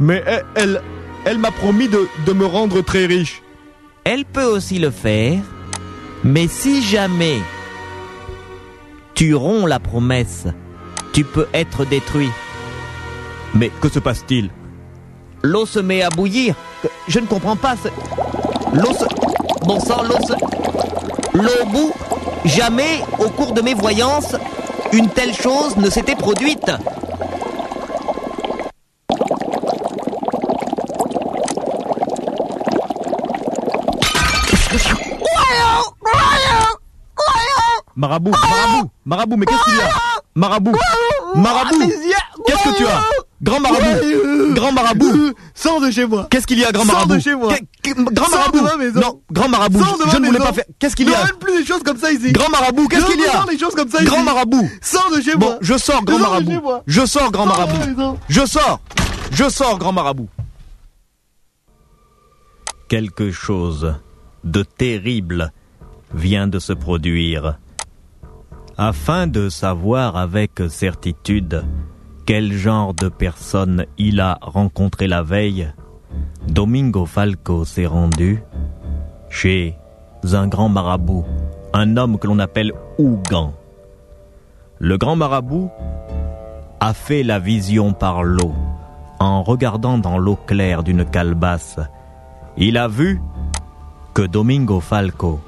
[0.00, 0.82] Mais elle, elle,
[1.26, 3.42] elle m'a promis de, de me rendre très riche.
[4.04, 5.40] Elle peut aussi le faire,
[6.24, 7.38] mais si jamais
[9.14, 10.46] tu romps la promesse,
[11.12, 12.30] tu peux être détruit.
[13.54, 14.50] Mais que se passe-t-il?
[15.42, 16.54] L'eau se met à bouillir.
[17.08, 17.76] Je ne comprends pas.
[18.72, 19.04] L'eau se...
[19.64, 20.34] Bon sang, l'eau se...
[21.38, 21.92] L'eau bout.
[22.44, 24.36] Jamais, au cours de mes voyances,
[24.92, 26.70] une telle chose ne s'était produite.
[37.96, 39.88] Marabout, marabout, marabout, mais qu'est-ce qu'il y a
[40.34, 40.72] Marabout,
[41.36, 41.88] marabout,
[42.46, 43.13] qu'est-ce que tu as
[43.44, 47.14] Grand marabout, grand marabout, Sors de chez moi qu'est-ce qu'il y a, grand Sors marabout
[47.14, 47.52] de chez moi.
[47.84, 49.00] Grand Sors marabout de ma maison.
[49.00, 50.44] Non, grand marabout, Sors de je ne voulais maison.
[50.44, 50.64] pas faire.
[50.78, 53.02] Qu'est-ce qu'il y Ne a ramène plus des choses comme ça ici Grand marabout, qu'est-ce
[53.02, 55.46] Ne qu'il y a des choses comme ça Grand ici marabout Sors de chez Bon,
[55.46, 56.62] moi je sors, grand Sors de chez marabout.
[56.64, 56.82] moi.
[56.86, 58.18] Je sors, grand Sors marabout.
[58.28, 58.80] Je sors.
[59.32, 60.28] Je sors, grand marabout.
[62.88, 63.94] Quelque chose
[64.44, 65.52] de terrible
[66.14, 67.58] vient de se produire.
[68.76, 71.62] Afin de savoir avec certitude
[72.26, 75.72] quel genre de personne il a rencontré la veille,
[76.48, 78.42] Domingo Falco s'est rendu
[79.28, 79.76] chez
[80.32, 81.24] un grand marabout,
[81.72, 83.52] un homme que l'on appelle Ougan.
[84.78, 85.70] Le grand marabout
[86.80, 88.52] a fait la vision par l'eau.
[89.20, 91.78] En regardant dans l'eau claire d'une calebasse,
[92.56, 93.20] il a vu
[94.12, 95.40] que Domingo Falco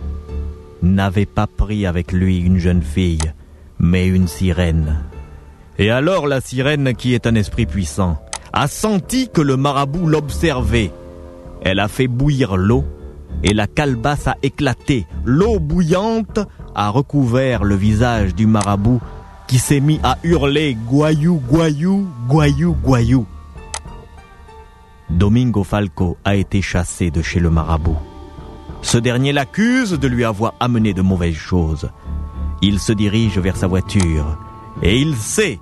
[0.83, 3.33] n'avait pas pris avec lui une jeune fille,
[3.79, 5.06] mais une sirène.
[5.79, 8.19] Et alors la sirène, qui est un esprit puissant,
[8.53, 10.91] a senti que le marabout l'observait.
[11.63, 12.85] Elle a fait bouillir l'eau
[13.43, 15.07] et la calebasse a éclaté.
[15.25, 16.41] L'eau bouillante
[16.75, 19.01] a recouvert le visage du marabout
[19.47, 23.27] qui s'est mis à hurler Goyou, Goyou, Goyou, Goyou.
[25.11, 27.99] Domingo Falco a été chassé de chez le marabout.
[28.83, 31.91] Ce dernier l'accuse de lui avoir amené de mauvaises choses.
[32.63, 34.39] Il se dirige vers sa voiture
[34.83, 35.61] et il sait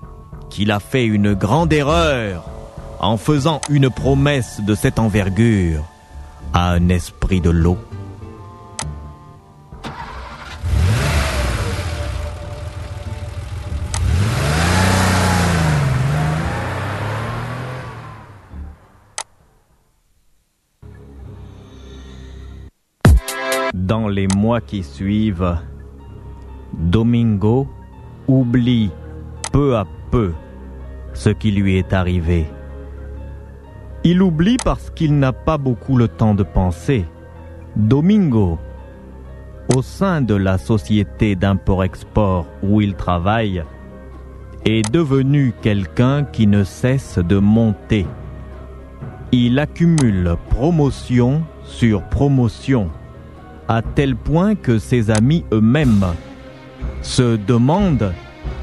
[0.54, 2.48] qu'il a fait une grande erreur
[3.00, 5.82] en faisant une promesse de cette envergure
[6.52, 7.76] à un esprit de l'eau.
[23.74, 25.58] Dans les mois qui suivent,
[26.72, 27.66] Domingo
[28.28, 28.92] oublie
[29.50, 30.32] peu à peu
[31.14, 32.46] ce qui lui est arrivé.
[34.04, 37.06] Il oublie parce qu'il n'a pas beaucoup le temps de penser.
[37.74, 38.58] Domingo,
[39.74, 43.64] au sein de la société d'import-export où il travaille,
[44.66, 48.06] est devenu quelqu'un qui ne cesse de monter.
[49.32, 52.90] Il accumule promotion sur promotion,
[53.68, 56.06] à tel point que ses amis eux-mêmes
[57.02, 58.12] se demandent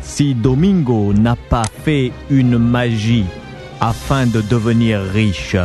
[0.01, 3.25] si Domingo n'a pas fait une magie
[3.79, 5.55] afin de devenir riche.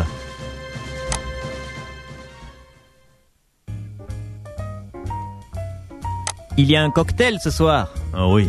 [6.59, 7.93] Il y a un cocktail ce soir.
[8.15, 8.49] Ah oui.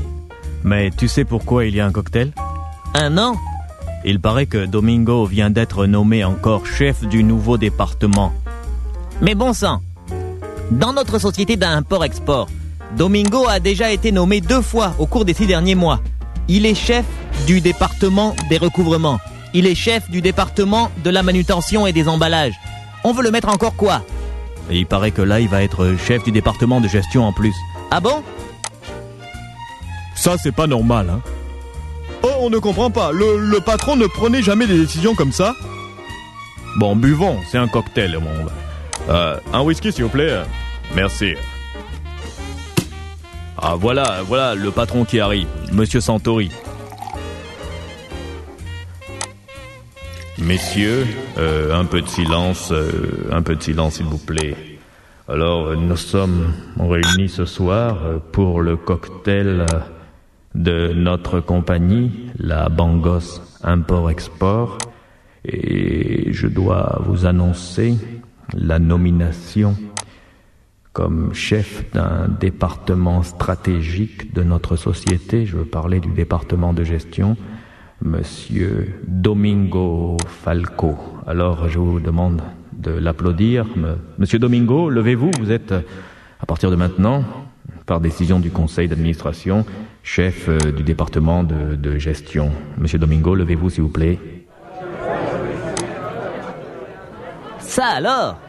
[0.64, 2.32] Mais tu sais pourquoi il y a un cocktail?
[2.94, 3.36] Un an
[4.06, 8.32] Il paraît que Domingo vient d'être nommé encore chef du nouveau département.
[9.22, 9.82] Mais bon sang
[10.72, 12.48] Dans notre société d'import-export,
[12.96, 16.00] Domingo a déjà été nommé deux fois au cours des six derniers mois.
[16.48, 17.06] Il est chef
[17.46, 19.20] du département des recouvrements.
[19.54, 22.56] Il est chef du département de la manutention et des emballages.
[23.04, 24.04] On veut le mettre encore quoi?
[24.70, 27.54] Et il paraît que là, il va être chef du département de gestion en plus.
[27.92, 28.24] Ah bon?
[30.16, 31.22] Ça, c'est pas normal, hein.
[32.24, 33.12] Oh, on ne comprend pas.
[33.12, 35.54] Le, le patron ne prenait jamais des décisions comme ça.
[36.78, 38.52] Bon, buvons, c'est un cocktail, monde.
[39.10, 40.42] Euh, un whisky, s'il vous plaît.
[40.96, 41.36] Merci.
[43.60, 46.52] Ah, voilà, voilà le patron qui arrive, Monsieur Santori.
[50.38, 51.08] Messieurs,
[51.40, 54.56] euh, un peu de silence, euh, un peu de silence, s'il vous plaît.
[55.28, 57.98] Alors, euh, nous sommes réunis ce soir
[58.32, 59.66] pour le cocktail
[60.54, 64.78] de notre compagnie, la Bangos Import-Export,
[65.44, 67.96] et je dois vous annoncer
[68.54, 69.76] la nomination
[70.98, 77.38] comme chef d'un département stratégique de notre société, je veux parler du département de gestion,
[78.02, 80.98] Monsieur Domingo Falco.
[81.28, 82.42] Alors je vous demande
[82.74, 83.68] de l'applaudir.
[84.18, 87.24] Monsieur Domingo, levez-vous, vous êtes à partir de maintenant,
[87.86, 89.68] par décision du conseil d'administration,
[90.02, 92.50] chef euh, du département de, de gestion.
[92.80, 94.18] Monsieur Domingo, levez-vous s'il vous plaît.
[97.60, 98.40] Ça alors?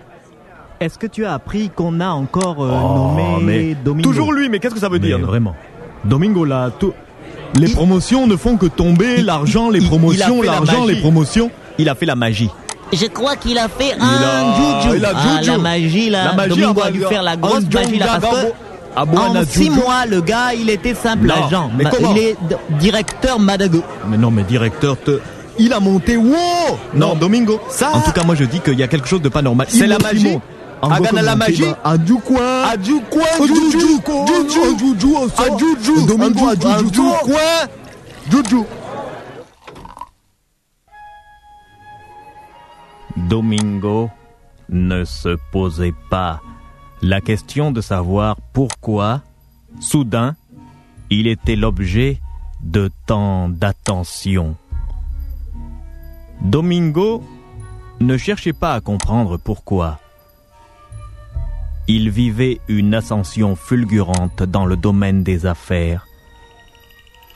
[0.81, 4.49] Est-ce que tu as appris qu'on a encore euh, Oh, nommé mais Domingo Toujours lui,
[4.49, 5.55] mais qu'est-ce que ça veut Mais dire vraiment.
[6.05, 6.93] Domingo, là, tout...
[7.57, 11.51] les promotions ne font que tomber, l'argent, les promotions, la l'argent, les promotions.
[11.79, 12.51] Il a fait la magie.
[12.93, 14.97] Je crois qu'il a fait un a- juju.
[14.99, 15.51] il a Ah, juju.
[15.51, 16.25] la magie là.
[16.27, 18.47] La magie, Domingo a dû faire la grosse magie là parce que
[18.97, 21.71] en six mois, le gars, il était simple Non, agent.
[21.77, 22.37] mais il est
[22.81, 23.83] directeur Madago.
[24.09, 25.19] Mais non, mais directeur, te...
[25.59, 27.91] Il a monté, wow Non, Domingo, ça...
[27.93, 29.67] En tout cas, moi je dis qu'il y a quelque chose de pas normal.
[29.69, 30.43] C'est la magie monte.
[30.83, 31.64] Agana la magie.
[32.07, 33.01] Juju
[34.79, 35.17] Juju
[35.59, 36.55] Juju Domingo
[38.31, 38.64] Juju
[43.17, 44.11] Domingo
[44.69, 46.41] ne se posait pas
[47.03, 49.23] la question de savoir pourquoi,
[49.81, 50.37] soudain,
[51.11, 52.21] il était l'objet
[52.61, 54.57] de tant d'attention.
[56.41, 57.23] Domingo
[58.01, 59.99] ne cherchait pas à comprendre pourquoi.
[61.90, 66.07] Il vivait une ascension fulgurante dans le domaine des affaires.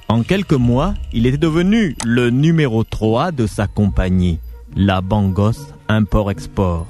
[0.08, 4.40] En quelques mois, il était devenu le numéro 3 de sa compagnie,
[4.76, 6.86] la Bangos Import-Export.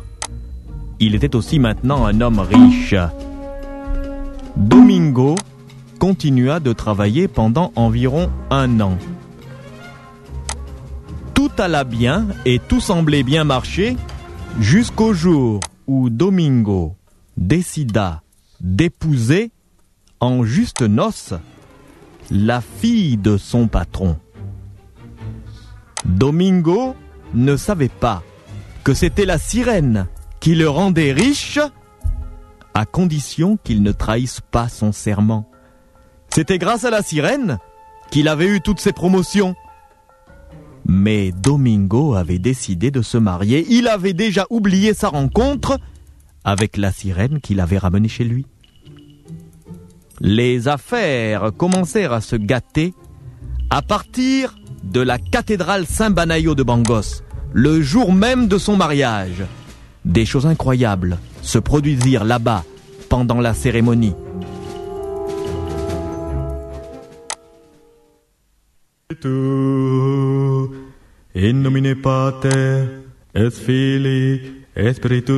[0.98, 2.96] Il était aussi maintenant un homme riche.
[4.56, 5.36] Domingo
[6.00, 8.98] continua de travailler pendant environ un an.
[11.32, 13.96] Tout alla bien et tout semblait bien marcher
[14.58, 16.96] jusqu'au jour où Domingo
[17.42, 18.22] décida
[18.60, 19.50] d'épouser
[20.20, 21.34] en juste noces
[22.30, 24.16] la fille de son patron.
[26.04, 26.94] Domingo
[27.34, 28.22] ne savait pas
[28.84, 30.06] que c'était la sirène
[30.40, 31.58] qui le rendait riche
[32.74, 35.48] à condition qu'il ne trahisse pas son serment.
[36.30, 37.58] C'était grâce à la sirène
[38.10, 39.54] qu'il avait eu toutes ses promotions.
[40.86, 43.66] Mais Domingo avait décidé de se marier.
[43.68, 45.78] Il avait déjà oublié sa rencontre
[46.44, 48.46] avec la sirène qu'il avait ramenée chez lui.
[50.20, 52.94] Les affaires commencèrent à se gâter
[53.70, 59.44] à partir de la cathédrale Saint-Banayo de Bangos, le jour même de son mariage.
[60.04, 62.64] Des choses incroyables se produisirent là-bas
[63.08, 64.14] pendant la cérémonie.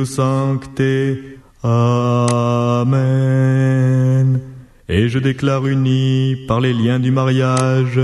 [0.05, 1.17] Sancti.
[1.63, 2.75] Amen.
[2.85, 4.39] Amen.
[4.87, 7.99] Et je déclare unis par les liens du mariage,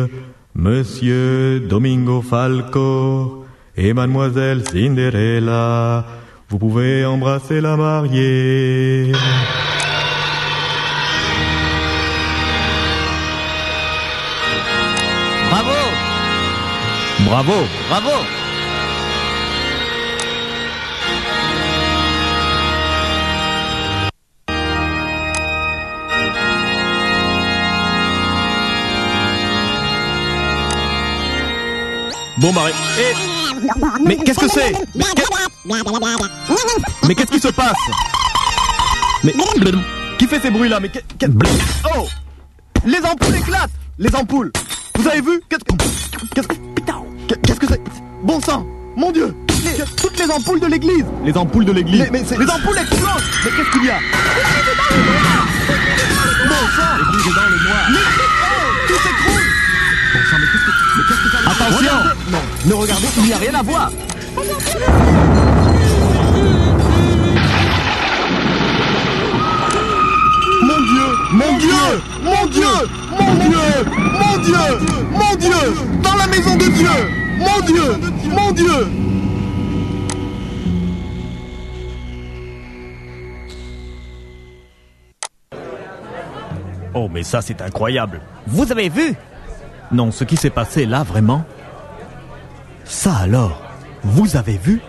[0.55, 3.45] Monsieur Domingo Falco
[3.77, 6.05] et Mademoiselle Cinderella.
[6.49, 9.11] Vous pouvez embrasser la mariée.
[15.49, 15.79] Bravo
[17.25, 18.10] Bravo Bravo
[32.41, 32.73] Bon Marie.
[32.99, 33.13] Eh.
[34.03, 35.23] Mais qu'est-ce que c'est Mais qu'est-
[37.07, 37.75] Mais qu'est-ce qui se passe
[39.23, 39.33] Mais
[40.17, 41.03] qui fait ces bruits là Mais qu'est-
[41.95, 42.07] Oh
[42.85, 44.51] Les ampoules éclatent Les ampoules.
[44.97, 45.75] Vous avez vu Qu'est-ce que
[46.33, 47.81] qu'est-ce que- qu'est-ce que c'est
[48.23, 48.65] Bon sang.
[48.95, 49.35] Mon Dieu.
[49.63, 51.05] Les- Toutes les ampoules de l'église.
[51.23, 52.07] Les ampoules de l'église.
[52.11, 53.23] Mais, Les ampoules explosent.
[53.45, 53.99] Mais qu'est-ce qu'il y a
[56.49, 56.97] Bon sang.
[56.97, 58.40] L'église est dans le noir
[60.31, 61.91] Attention.
[62.29, 62.39] Non.
[62.65, 63.91] Ne regardez il n'y a rien à voir.
[70.63, 71.73] Mon Dieu Mon Dieu
[72.23, 72.63] Mon Dieu
[73.11, 73.59] Mon Dieu
[74.13, 74.57] Mon Dieu
[75.11, 76.89] Mon Dieu Dans la maison de Dieu.
[77.37, 77.97] Mon Dieu
[78.29, 78.87] Mon Dieu.
[86.93, 88.21] Oh mais ça c'est incroyable.
[88.47, 89.15] Vous avez vu?
[89.91, 91.43] Non, ce qui s'est passé là vraiment
[92.85, 93.61] Ça alors
[94.03, 94.81] Vous avez vu?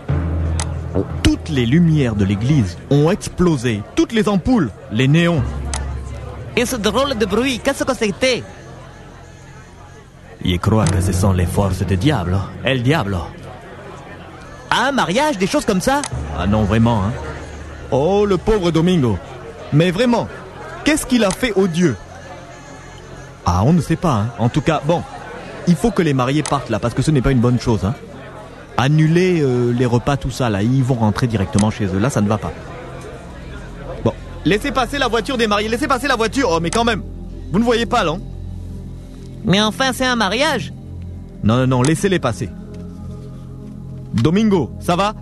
[1.22, 3.82] Toutes les lumières de l'église ont explosé.
[3.96, 5.42] Toutes les ampoules Les néons.
[6.56, 8.42] Et ce drôle de bruit, qu'est-ce que c'était?
[10.44, 13.16] Je crois que ce sont les forces du diable El diable
[14.70, 16.02] Un mariage, des choses comme ça?
[16.38, 17.12] Ah non, vraiment, hein.
[17.90, 19.18] Oh, le pauvre Domingo.
[19.72, 20.28] Mais vraiment,
[20.84, 21.96] qu'est-ce qu'il a fait au Dieu?
[23.44, 24.26] Ah, on ne sait pas, hein.
[24.38, 25.02] En tout cas, bon,
[25.66, 27.84] il faut que les mariés partent là, parce que ce n'est pas une bonne chose,
[27.84, 27.94] hein.
[28.76, 31.98] Annuler euh, les repas, tout ça, là, ils vont rentrer directement chez eux.
[31.98, 32.52] Là, ça ne va pas.
[34.04, 34.12] Bon,
[34.44, 36.48] laissez passer la voiture des mariés, laissez passer la voiture.
[36.52, 37.02] Oh, mais quand même,
[37.52, 38.20] vous ne voyez pas, non?
[39.44, 40.72] Mais enfin, c'est un mariage
[41.44, 42.48] Non, non, non, laissez-les passer.
[44.14, 45.14] Domingo, ça va?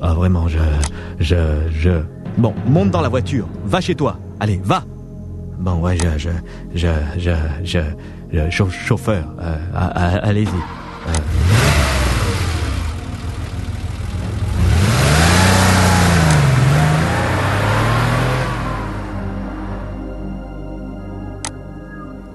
[0.00, 0.58] Ah, vraiment, je.
[1.18, 1.36] Je.
[1.70, 1.90] Je.
[2.38, 3.46] Bon, monte dans la voiture.
[3.64, 4.18] Va chez toi.
[4.40, 4.84] Allez, va.
[5.58, 6.08] Bon, ouais, je.
[6.18, 6.28] Je.
[6.74, 6.88] Je.
[7.18, 7.30] Je.
[7.64, 7.78] Je.
[8.32, 9.24] je- chau- chauffeur.
[9.40, 9.56] euh,
[10.22, 10.46] Allez-y.
[10.48, 11.12] Euh.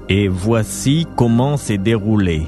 [0.09, 2.43] Et voici comment s'est déroulée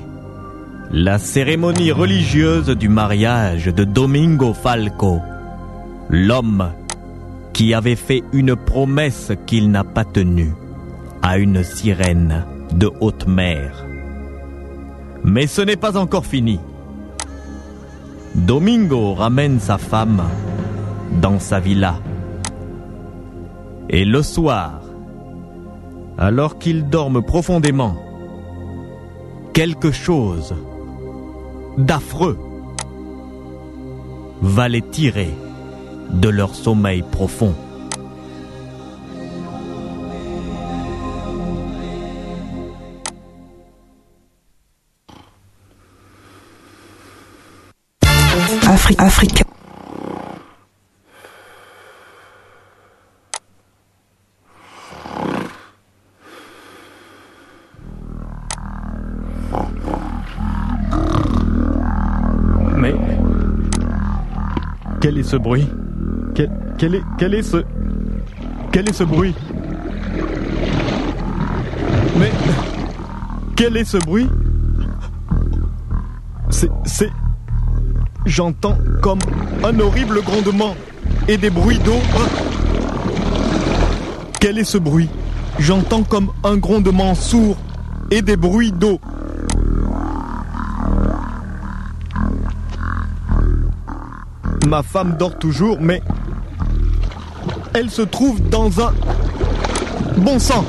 [0.91, 5.19] la cérémonie religieuse du mariage de Domingo Falco,
[6.09, 6.71] l'homme
[7.53, 10.53] qui avait fait une promesse qu'il n'a pas tenue
[11.27, 13.83] à une sirène de haute mer.
[15.23, 16.59] Mais ce n'est pas encore fini.
[18.35, 20.21] Domingo ramène sa femme
[21.19, 21.95] dans sa villa.
[23.89, 24.81] Et le soir,
[26.19, 27.95] alors qu'ils dorment profondément,
[29.53, 30.53] quelque chose
[31.79, 32.37] d'affreux
[34.43, 35.33] va les tirer
[36.11, 37.55] de leur sommeil profond.
[48.85, 49.43] Afri- Africa.
[62.77, 62.95] Mais
[65.01, 65.67] quel est ce bruit?
[66.33, 67.57] Quel, quel est quel est ce
[68.71, 69.33] quel est ce bruit?
[72.19, 72.31] Mais
[73.55, 74.27] quel est ce bruit?
[78.25, 79.19] J'entends comme
[79.63, 80.75] un horrible grondement
[81.27, 81.99] et des bruits d'eau.
[84.39, 85.09] Quel est ce bruit?
[85.59, 87.57] J'entends comme un grondement sourd
[88.11, 88.99] et des bruits d'eau.
[94.67, 96.01] Ma femme dort toujours, mais
[97.73, 98.93] elle se trouve dans un...
[100.17, 100.65] Bon sang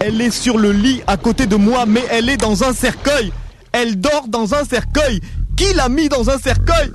[0.00, 3.32] Elle est sur le lit à côté de moi, mais elle est dans un cercueil
[3.72, 5.20] Elle dort dans un cercueil
[5.56, 6.92] qui l'a mis dans un cercueil?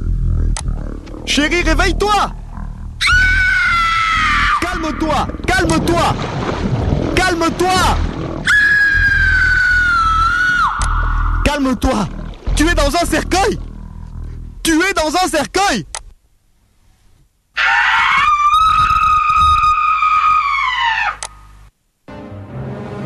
[1.26, 2.32] Chérie, réveille-toi!
[4.62, 5.28] Calme-toi!
[5.48, 6.16] Calme-toi!
[7.16, 7.98] Calme-toi!
[11.44, 12.08] Calme-toi!
[12.56, 13.60] Tu es dans un cercueil!
[14.62, 15.86] Tu es dans un cercueil!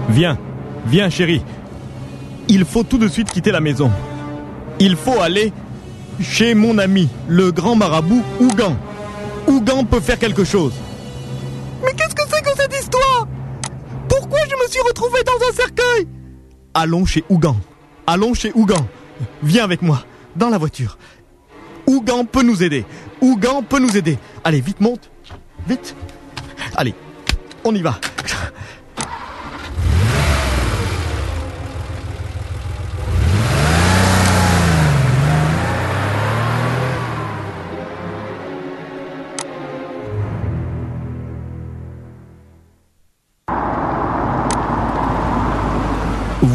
[0.10, 0.38] Viens,
[0.86, 1.42] viens chérie.
[2.48, 3.92] Il faut tout de suite quitter la maison.
[4.80, 5.54] Il faut aller
[6.22, 8.78] chez mon ami, le grand marabout Ougan.
[9.48, 10.74] Ougan peut faire quelque chose.
[11.84, 13.28] Mais qu'est-ce que c'est que cette histoire?
[14.10, 16.08] Pourquoi je me suis retrouvé dans un cercueil?
[16.74, 17.56] Allons chez Ougan.
[18.08, 18.88] Allons chez Ougan.
[19.44, 20.04] Viens avec moi,
[20.36, 20.98] dans la voiture.
[21.88, 22.86] Ougan peut nous aider.
[23.22, 24.18] Ougan peut nous aider.
[24.44, 25.10] Allez, vite, monte.
[25.68, 25.96] Vite.
[26.76, 26.94] Allez,
[27.64, 28.00] on y va.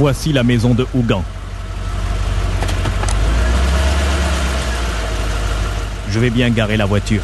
[0.01, 1.23] Voici la maison de Ougan.
[6.09, 7.21] Je vais bien garer la voiture.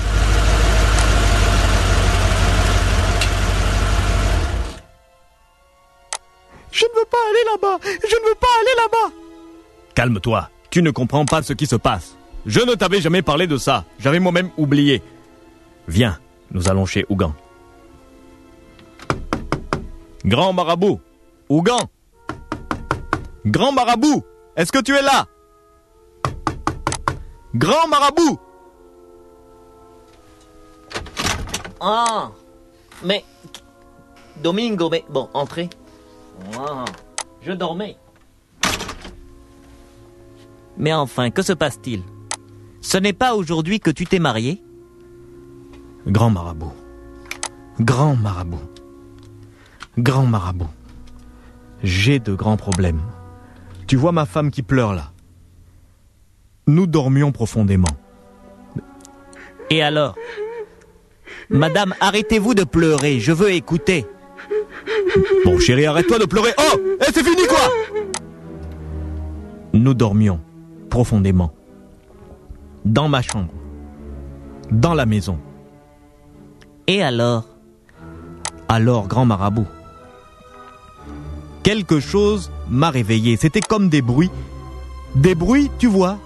[6.70, 9.14] Je ne veux pas aller là-bas Je ne veux pas aller là-bas
[9.94, 12.14] Calme-toi, tu ne comprends pas ce qui se passe.
[12.44, 15.00] Je ne t'avais jamais parlé de ça, j'avais moi-même oublié.
[15.88, 16.18] Viens,
[16.50, 17.34] nous allons chez Ougan.
[20.26, 21.00] Grand marabout,
[21.48, 21.88] Ougan
[23.46, 24.24] Grand marabout,
[24.56, 25.26] est-ce que tu es là?
[27.54, 28.40] Grand marabout
[31.80, 32.32] Ah
[33.04, 33.24] Mais...
[34.42, 35.04] Domingo, mais...
[35.08, 35.70] Bon, entrez.
[36.58, 36.84] Ah,
[37.40, 37.96] je dormais.
[40.76, 42.02] Mais enfin, que se passe-t-il?
[42.80, 44.60] Ce n'est pas aujourd'hui que tu t'es marié?
[46.08, 46.72] Grand marabout.
[47.78, 48.68] Grand marabout.
[49.98, 50.68] Grand marabout.
[51.84, 53.00] J'ai de grands problèmes.
[53.86, 55.12] Tu vois ma femme qui pleure là.
[56.66, 57.86] Nous dormions profondément.
[59.70, 60.14] Et alors?
[61.50, 64.06] Madame, arrêtez-vous de pleurer, je veux écouter.
[65.44, 66.50] Bon chérie, arrête-toi de pleurer.
[66.58, 67.70] Oh Eh, c'est fini quoi
[69.72, 70.40] Nous dormions
[70.90, 71.52] profondément.
[72.84, 73.52] Dans ma chambre.
[74.70, 75.38] Dans la maison.
[76.88, 77.44] Et alors?
[78.68, 79.66] Alors, grand marabout.
[81.66, 83.36] Quelque chose m'a réveillé.
[83.36, 84.30] C'était comme des bruits.
[85.16, 86.16] Des bruits, tu vois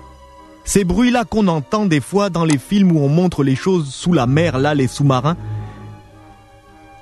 [0.65, 4.13] Ces bruits-là qu'on entend des fois dans les films où on montre les choses sous
[4.13, 5.39] la mer, là, les sous-marins.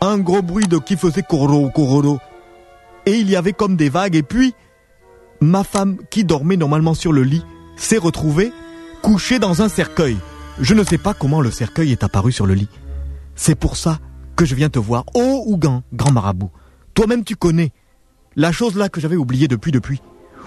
[0.01, 2.21] Un gros bruit de qui faisait cororo, cororo.
[3.07, 4.15] Et il y avait comme des vagues.
[4.15, 4.55] Et puis,
[5.41, 8.53] ma femme, qui dormait normalement sur le lit, s'est retrouvée
[9.03, 10.17] couchée dans un cercueil.
[10.61, 12.69] Je ne sais pas comment le cercueil est apparu sur le lit.
[13.35, 13.99] C'est pour ça
[14.37, 15.07] que je viens te voir.
[15.15, 16.53] Oh, Ougan, grand marabout.
[16.95, 17.73] Toi-même tu connais.
[18.39, 20.01] La chose là que j'avais oubliée depuis depuis.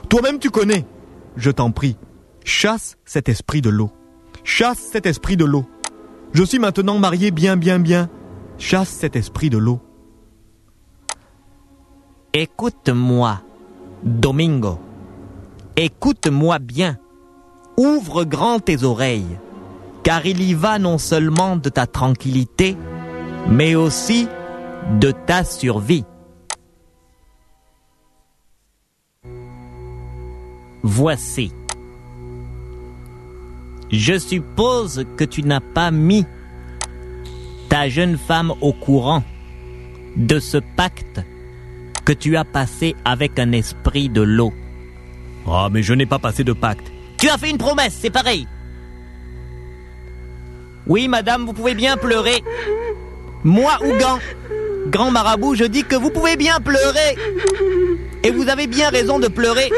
[0.08, 0.86] Toi-même tu connais.
[1.36, 1.98] Je t'en prie,
[2.46, 3.92] chasse cet esprit de l'eau.
[4.46, 5.66] Chasse cet esprit de l'eau.
[6.32, 8.10] Je suis maintenant marié bien bien bien.
[8.58, 9.82] Chasse cet esprit de l'eau.
[12.32, 13.42] Écoute-moi,
[14.04, 14.80] Domingo.
[15.76, 16.98] Écoute-moi bien.
[17.76, 19.38] Ouvre grand tes oreilles,
[20.04, 22.78] car il y va non seulement de ta tranquillité,
[23.50, 24.30] mais aussi
[25.02, 26.06] de ta survie.
[30.84, 31.52] Voici.
[33.92, 36.26] Je suppose que tu n'as pas mis
[37.70, 39.24] ta jeune femme au courant
[40.16, 41.22] de ce pacte
[42.06, 44.54] que tu as passé avec un esprit de l'eau.
[45.48, 46.92] Ah, mais je n'ai pas passé de pacte.
[47.18, 48.48] Tu as fait une promesse, c'est pareil.
[50.88, 52.44] Oui, madame, vous pouvez bien pleurer.
[53.44, 54.20] Moi, Ougan,
[54.88, 57.16] grand marabout, je dis que vous pouvez bien pleurer.
[58.24, 59.70] Et vous avez bien raison de pleurer.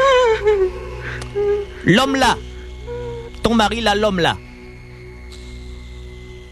[1.85, 2.37] L'homme là,
[3.41, 4.37] ton mari là, l'homme là,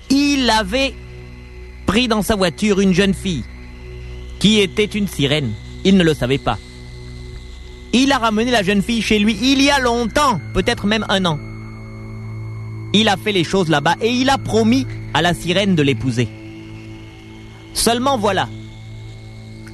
[0.09, 0.93] il avait
[1.85, 3.43] pris dans sa voiture une jeune fille
[4.39, 5.51] qui était une sirène.
[5.83, 6.57] Il ne le savait pas.
[7.93, 11.25] Il a ramené la jeune fille chez lui il y a longtemps, peut-être même un
[11.25, 11.39] an.
[12.93, 16.27] Il a fait les choses là-bas et il a promis à la sirène de l'épouser.
[17.73, 18.49] Seulement voilà,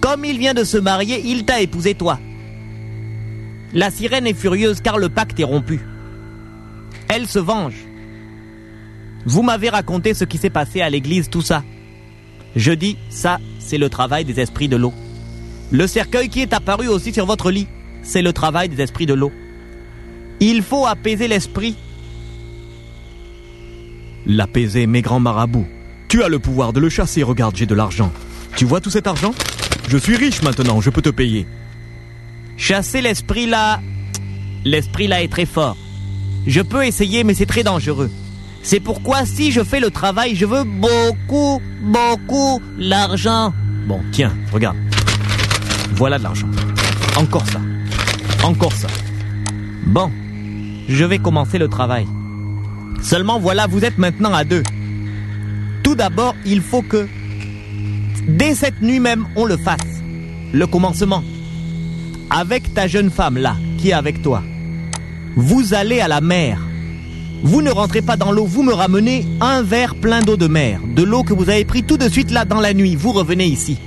[0.02, 2.20] comme il vient de se marier, il t'a épousé toi.
[3.78, 5.80] La sirène est furieuse car le pacte est rompu.
[7.10, 7.76] Elle se venge.
[9.24, 11.64] Vous m'avez raconté ce qui s'est passé à l'église, tout ça.
[12.56, 14.96] Je dis, ça, c'est le travail des esprits de l'eau.
[15.70, 17.68] Le cercueil qui est apparu aussi sur votre lit,
[18.02, 19.32] c'est le travail des esprits de l'eau.
[20.40, 21.76] Il faut apaiser l'esprit.
[24.26, 25.68] L'apaiser, mes grands marabouts.
[26.08, 28.12] Tu as le pouvoir de le chasser, regarde, j'ai de l'argent.
[28.56, 29.36] Tu vois tout cet argent?
[29.88, 31.46] Je suis riche maintenant, je peux te payer.
[32.58, 33.80] Chasser l'esprit là,
[34.66, 35.78] l'esprit là est très fort.
[36.48, 38.10] Je peux essayer, mais c'est très dangereux.
[38.64, 43.54] C'est pourquoi si je fais le travail, je veux beaucoup, beaucoup l'argent.
[43.88, 44.76] Bon, tiens, regarde.
[45.94, 46.48] Voilà de l'argent.
[47.16, 47.62] Encore ça.
[48.44, 48.88] Encore ça.
[49.86, 50.12] Bon,
[50.90, 52.08] je vais commencer le travail.
[53.02, 54.64] Seulement voilà, vous êtes maintenant à deux.
[55.84, 57.08] Tout d'abord, il faut que,
[58.28, 60.02] dès cette nuit même, on le fasse.
[60.54, 61.24] Le commencement.
[62.30, 64.44] Avec ta jeune femme là, qui est avec toi.
[65.36, 66.60] Vous allez à la mer.
[67.44, 70.82] Vous ne rentrez pas dans l'eau, vous me ramenez un verre plein d'eau de mer,
[70.96, 72.96] de l'eau que vous avez pris tout de suite là dans la nuit.
[72.96, 73.78] Vous revenez ici.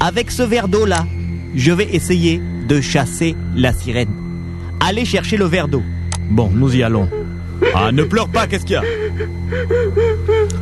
[0.00, 1.06] Avec ce verre d'eau là,
[1.54, 4.10] je vais essayer de chasser la sirène.
[4.80, 5.82] Allez chercher le verre d'eau.
[6.30, 7.08] Bon, nous y allons.
[7.74, 8.82] Ah, ne pleure pas, qu'est-ce qu'il y a?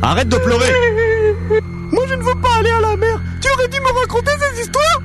[0.01, 0.71] Arrête de pleurer
[1.91, 3.21] Moi, je ne veux pas aller à la mer.
[3.41, 5.01] Tu aurais dû me raconter ces histoires.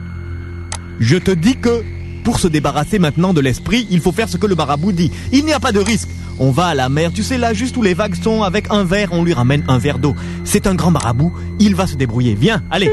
[1.01, 1.83] Je te dis que,
[2.25, 5.11] pour se débarrasser maintenant de l'esprit, il faut faire ce que le marabout dit.
[5.33, 6.09] Il n'y a pas de risque.
[6.39, 8.85] On va à la mer, tu sais là, juste où les vagues sont, avec un
[8.85, 10.15] verre, on lui ramène un verre d'eau.
[10.45, 12.35] C'est un grand marabout, il va se débrouiller.
[12.35, 12.91] Viens, allez.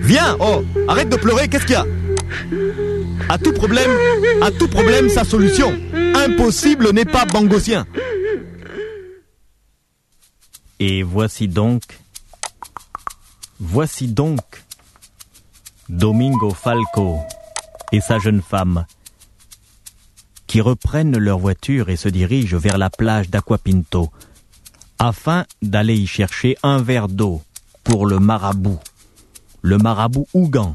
[0.00, 1.86] Viens, oh, arrête de pleurer, qu'est-ce qu'il y a?
[3.28, 3.90] À tout problème,
[4.42, 5.72] à tout problème, sa solution.
[6.14, 7.86] Impossible n'est pas bangosien.
[10.78, 11.82] Et voici donc,
[13.58, 14.40] voici donc
[15.88, 17.20] Domingo Falco
[17.92, 18.86] et sa jeune femme
[20.46, 24.10] qui reprennent leur voiture et se dirigent vers la plage d'Aquapinto
[24.98, 27.42] afin d'aller y chercher un verre d'eau
[27.84, 28.78] pour le marabout,
[29.62, 30.74] le marabout Ougan,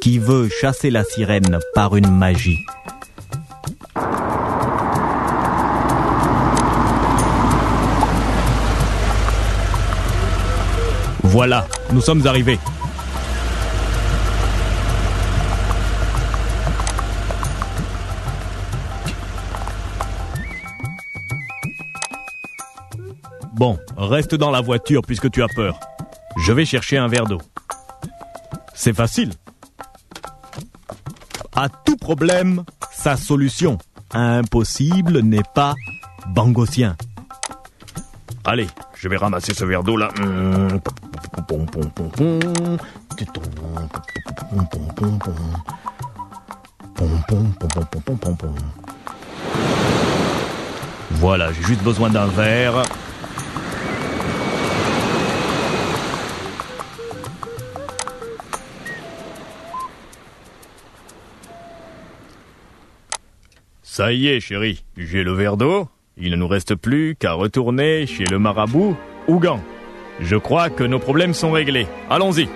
[0.00, 2.58] qui veut chasser la sirène par une magie.
[11.22, 12.58] Voilà, nous sommes arrivés.
[23.56, 25.80] Bon, reste dans la voiture puisque tu as peur.
[26.44, 27.40] Je vais chercher un verre d'eau.
[28.74, 29.32] C'est facile.
[31.54, 33.78] À tout problème, sa solution.
[34.12, 35.74] Impossible n'est pas
[36.28, 36.96] bangosien.
[38.44, 40.10] Allez, je vais ramasser ce verre d'eau là.
[51.12, 52.82] Voilà, j'ai juste besoin d'un verre.
[63.96, 65.88] Ça y est, chérie, j'ai le verre d'eau.
[66.18, 68.94] Il ne nous reste plus qu'à retourner chez le marabout
[69.26, 69.58] Ougan.
[70.20, 71.86] Je crois que nos problèmes sont réglés.
[72.10, 72.46] Allons-y.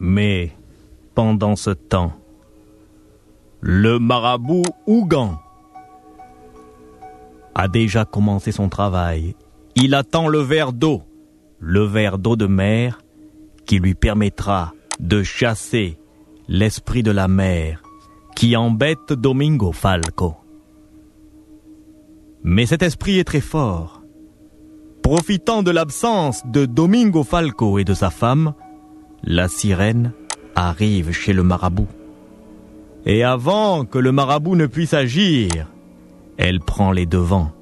[0.00, 0.52] Mais
[1.14, 2.14] pendant ce temps,
[3.66, 5.38] le marabout Ougan
[7.54, 9.36] a déjà commencé son travail.
[9.74, 11.02] Il attend le verre d'eau,
[11.60, 13.00] le verre d'eau de mer
[13.64, 15.98] qui lui permettra de chasser
[16.46, 17.82] l'esprit de la mer
[18.36, 20.34] qui embête Domingo Falco.
[22.42, 24.02] Mais cet esprit est très fort.
[25.02, 28.52] Profitant de l'absence de Domingo Falco et de sa femme,
[29.22, 30.12] la sirène
[30.54, 31.88] arrive chez le marabout.
[33.06, 35.50] Et avant que le marabout ne puisse agir,
[36.38, 37.52] elle prend les devants.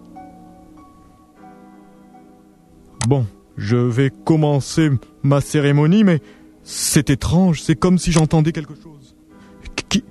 [3.09, 3.26] Bon,
[3.57, 4.90] je vais commencer
[5.22, 6.20] ma cérémonie, mais
[6.62, 9.16] c'est étrange, c'est comme si j'entendais quelque chose.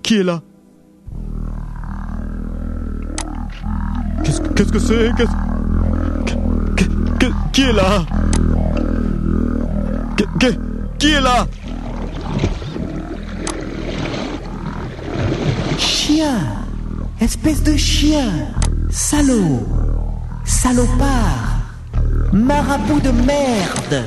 [0.04, 0.42] Qui, est là?
[4.24, 5.10] Qu'est-ce que c'est?
[7.54, 8.06] Qui est là?
[11.00, 11.48] Qui est là?
[15.82, 16.40] Chien.
[17.20, 18.30] Espèce de chien.
[18.90, 19.66] Salaud.
[20.46, 21.60] Salopard.
[22.32, 24.06] Marabout de merde.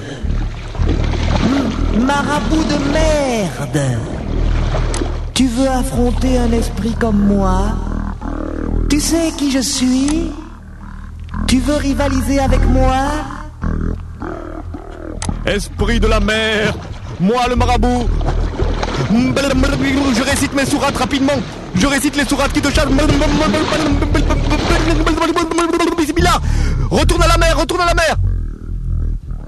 [2.01, 3.99] Marabout de merde.
[5.35, 7.73] Tu veux affronter un esprit comme moi?
[8.89, 10.31] Tu sais qui je suis?
[11.49, 13.03] Tu veux rivaliser avec moi?
[15.45, 16.75] Esprit de la mer,
[17.21, 18.09] moi le marabout.
[19.11, 21.33] Je récite mes sourates rapidement.
[21.75, 22.89] Je récite les sourates qui te chassent.
[25.99, 26.41] Bismillah.
[26.91, 28.17] Retourne à la mer, retourne à la mer.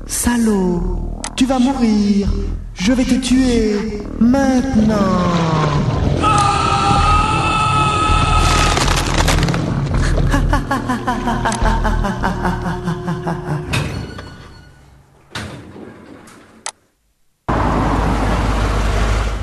[0.06, 2.28] Salaud Tu vas mourir
[2.74, 4.94] Je vais te tuer Maintenant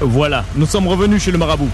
[0.02, 1.70] Voilà, nous sommes revenus chez le marabout.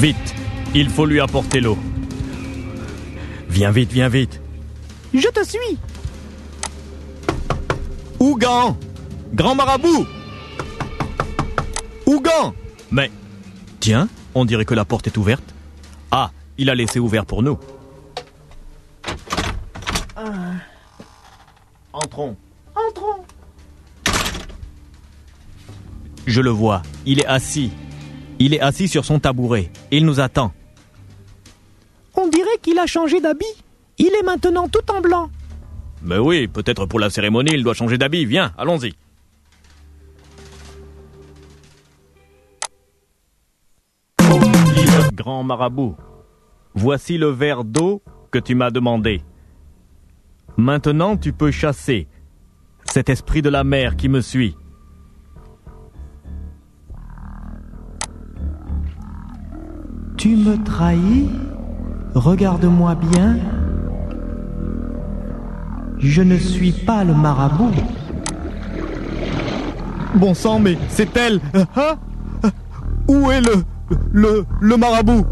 [0.00, 0.34] Vite,
[0.74, 1.76] il faut lui apporter l'eau.
[3.50, 4.40] Viens vite, viens vite.
[5.12, 5.76] Je te suis.
[8.18, 8.78] Ougan
[9.34, 10.06] Grand marabout
[12.06, 12.54] Ougan
[12.90, 13.10] Mais,
[13.78, 15.54] tiens, on dirait que la porte est ouverte.
[16.10, 17.58] Ah, il a laissé ouvert pour nous.
[21.92, 22.38] Entrons.
[22.74, 23.24] Entrons.
[26.26, 27.70] Je le vois, il est assis.
[28.40, 29.70] Il est assis sur son tabouret.
[29.90, 30.52] Il nous attend.
[32.14, 33.44] On dirait qu'il a changé d'habit.
[33.98, 35.30] Il est maintenant tout en blanc.
[36.02, 38.24] Mais oui, peut-être pour la cérémonie, il doit changer d'habit.
[38.24, 38.94] Viens, allons-y.
[45.12, 45.96] Grand marabout,
[46.74, 49.22] voici le verre d'eau que tu m'as demandé.
[50.56, 52.08] Maintenant, tu peux chasser
[52.86, 54.56] cet esprit de la mer qui me suit.
[60.20, 61.30] Tu me trahis?
[62.14, 63.38] Regarde-moi bien.
[65.96, 67.72] Je ne suis pas le marabout.
[70.16, 71.96] Bon sang, mais c'est elle Hein?
[73.08, 73.64] Où est le...
[74.12, 74.44] le...
[74.60, 75.24] le marabout?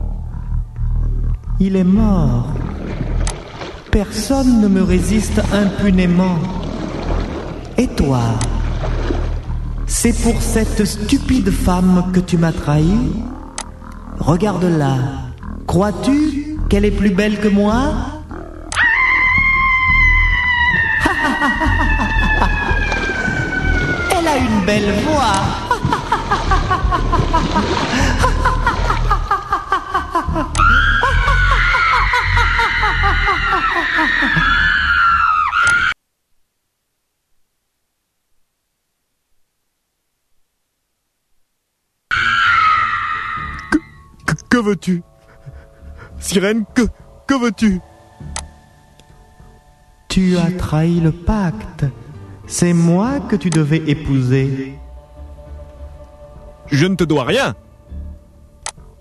[1.60, 2.46] Il est mort.
[3.90, 6.38] Personne ne me résiste impunément.
[7.76, 8.20] Et toi?
[9.86, 13.12] C'est pour cette stupide femme que tu m'as trahi?
[14.20, 14.96] Regarde-la.
[15.66, 17.92] Crois-tu qu'elle est plus belle que moi?
[24.18, 25.32] Elle a une belle voix.
[44.58, 45.04] Que, veux-tu?
[46.18, 46.82] Sirène, que...
[47.28, 47.80] que veux-tu?
[50.08, 51.84] Tu as trahi le pacte.
[52.48, 54.74] C'est moi que tu devais épouser.
[56.72, 57.54] Je ne te dois rien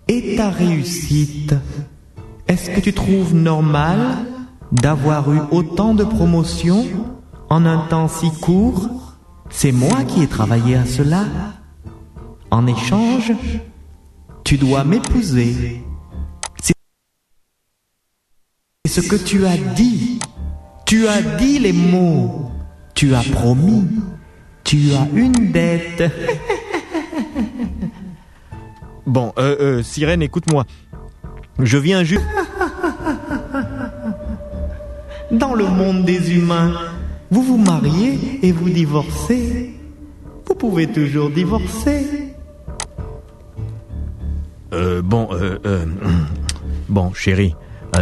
[0.08, 1.56] Et ta réussite
[2.48, 3.98] Est-ce que tu trouves normal
[4.72, 6.86] d'avoir eu autant de promotions
[7.50, 8.90] en un temps si court?
[9.50, 11.26] C'est moi qui ai travaillé à cela.
[12.52, 13.34] En échange,
[14.48, 15.84] tu dois m'épouser.
[18.86, 20.20] C'est ce que tu as dit.
[20.86, 22.50] Tu as dit les mots.
[22.96, 23.90] Tu as promis.
[24.64, 26.04] Tu as une dette.
[29.06, 30.66] Bon, euh, euh, Sirène, écoute-moi.
[31.60, 32.26] Je viens juste...
[35.32, 36.74] Dans le monde des humains,
[37.32, 39.80] vous vous mariez et vous divorcez.
[40.46, 42.27] Vous pouvez toujours divorcer.
[44.78, 45.86] Euh, bon, euh, euh,
[46.88, 47.56] bon, chérie,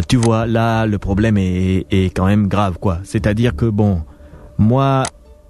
[0.09, 2.99] tu vois, là, le problème est, quand même grave, quoi.
[3.05, 4.01] C'est-à-dire que, bon,
[4.57, 5.03] moi,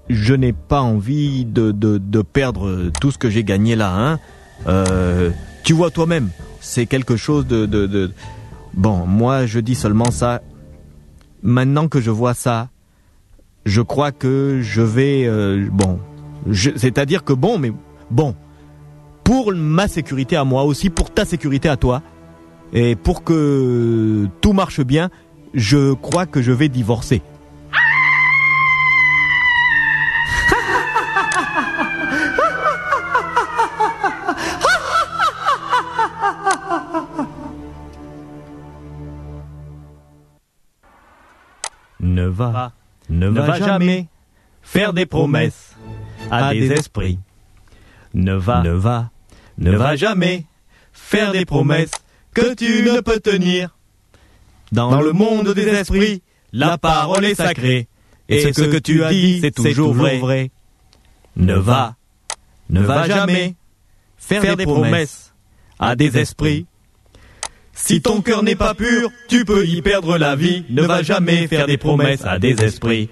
[0.08, 4.20] je n'ai pas envie de, de, perdre tout ce que j'ai gagné là,
[4.68, 5.32] hein.
[5.64, 6.30] Tu vois toi-même,
[6.62, 8.12] c'est quelque chose de, de.
[8.76, 10.42] Bon, moi, je dis seulement ça.
[11.42, 12.70] Maintenant que je vois ça,
[13.66, 15.28] je crois que je vais...
[15.72, 16.00] bon,
[16.54, 17.72] c'est-à-dire que, bon, mais
[18.12, 18.36] bon,
[19.26, 22.02] pour ma sécurité à moi aussi, pour ta sécurité à toi,
[22.72, 25.10] et pour que tout marche bien,
[25.54, 27.22] je crois que je vais divorcer.
[42.00, 42.74] Ne va,
[43.10, 44.08] ne va jamais
[44.62, 45.76] faire des promesses
[46.30, 47.18] à des esprits.
[48.14, 49.10] Ne va, ne va,
[49.58, 50.46] ne va jamais
[50.94, 51.92] faire des promesses
[52.34, 53.76] que tu ne peux tenir.
[54.72, 57.88] Dans le monde des esprits, la parole est sacrée.
[58.28, 60.52] Et ce que tu as dit, c'est toujours vrai.
[61.36, 61.96] Ne va,
[62.70, 63.56] ne va jamais
[64.18, 65.34] faire des promesses
[65.80, 66.66] à des esprits.
[67.74, 70.64] Si ton cœur n'est pas pur, tu peux y perdre la vie.
[70.70, 73.10] Ne va jamais faire des promesses à des esprits.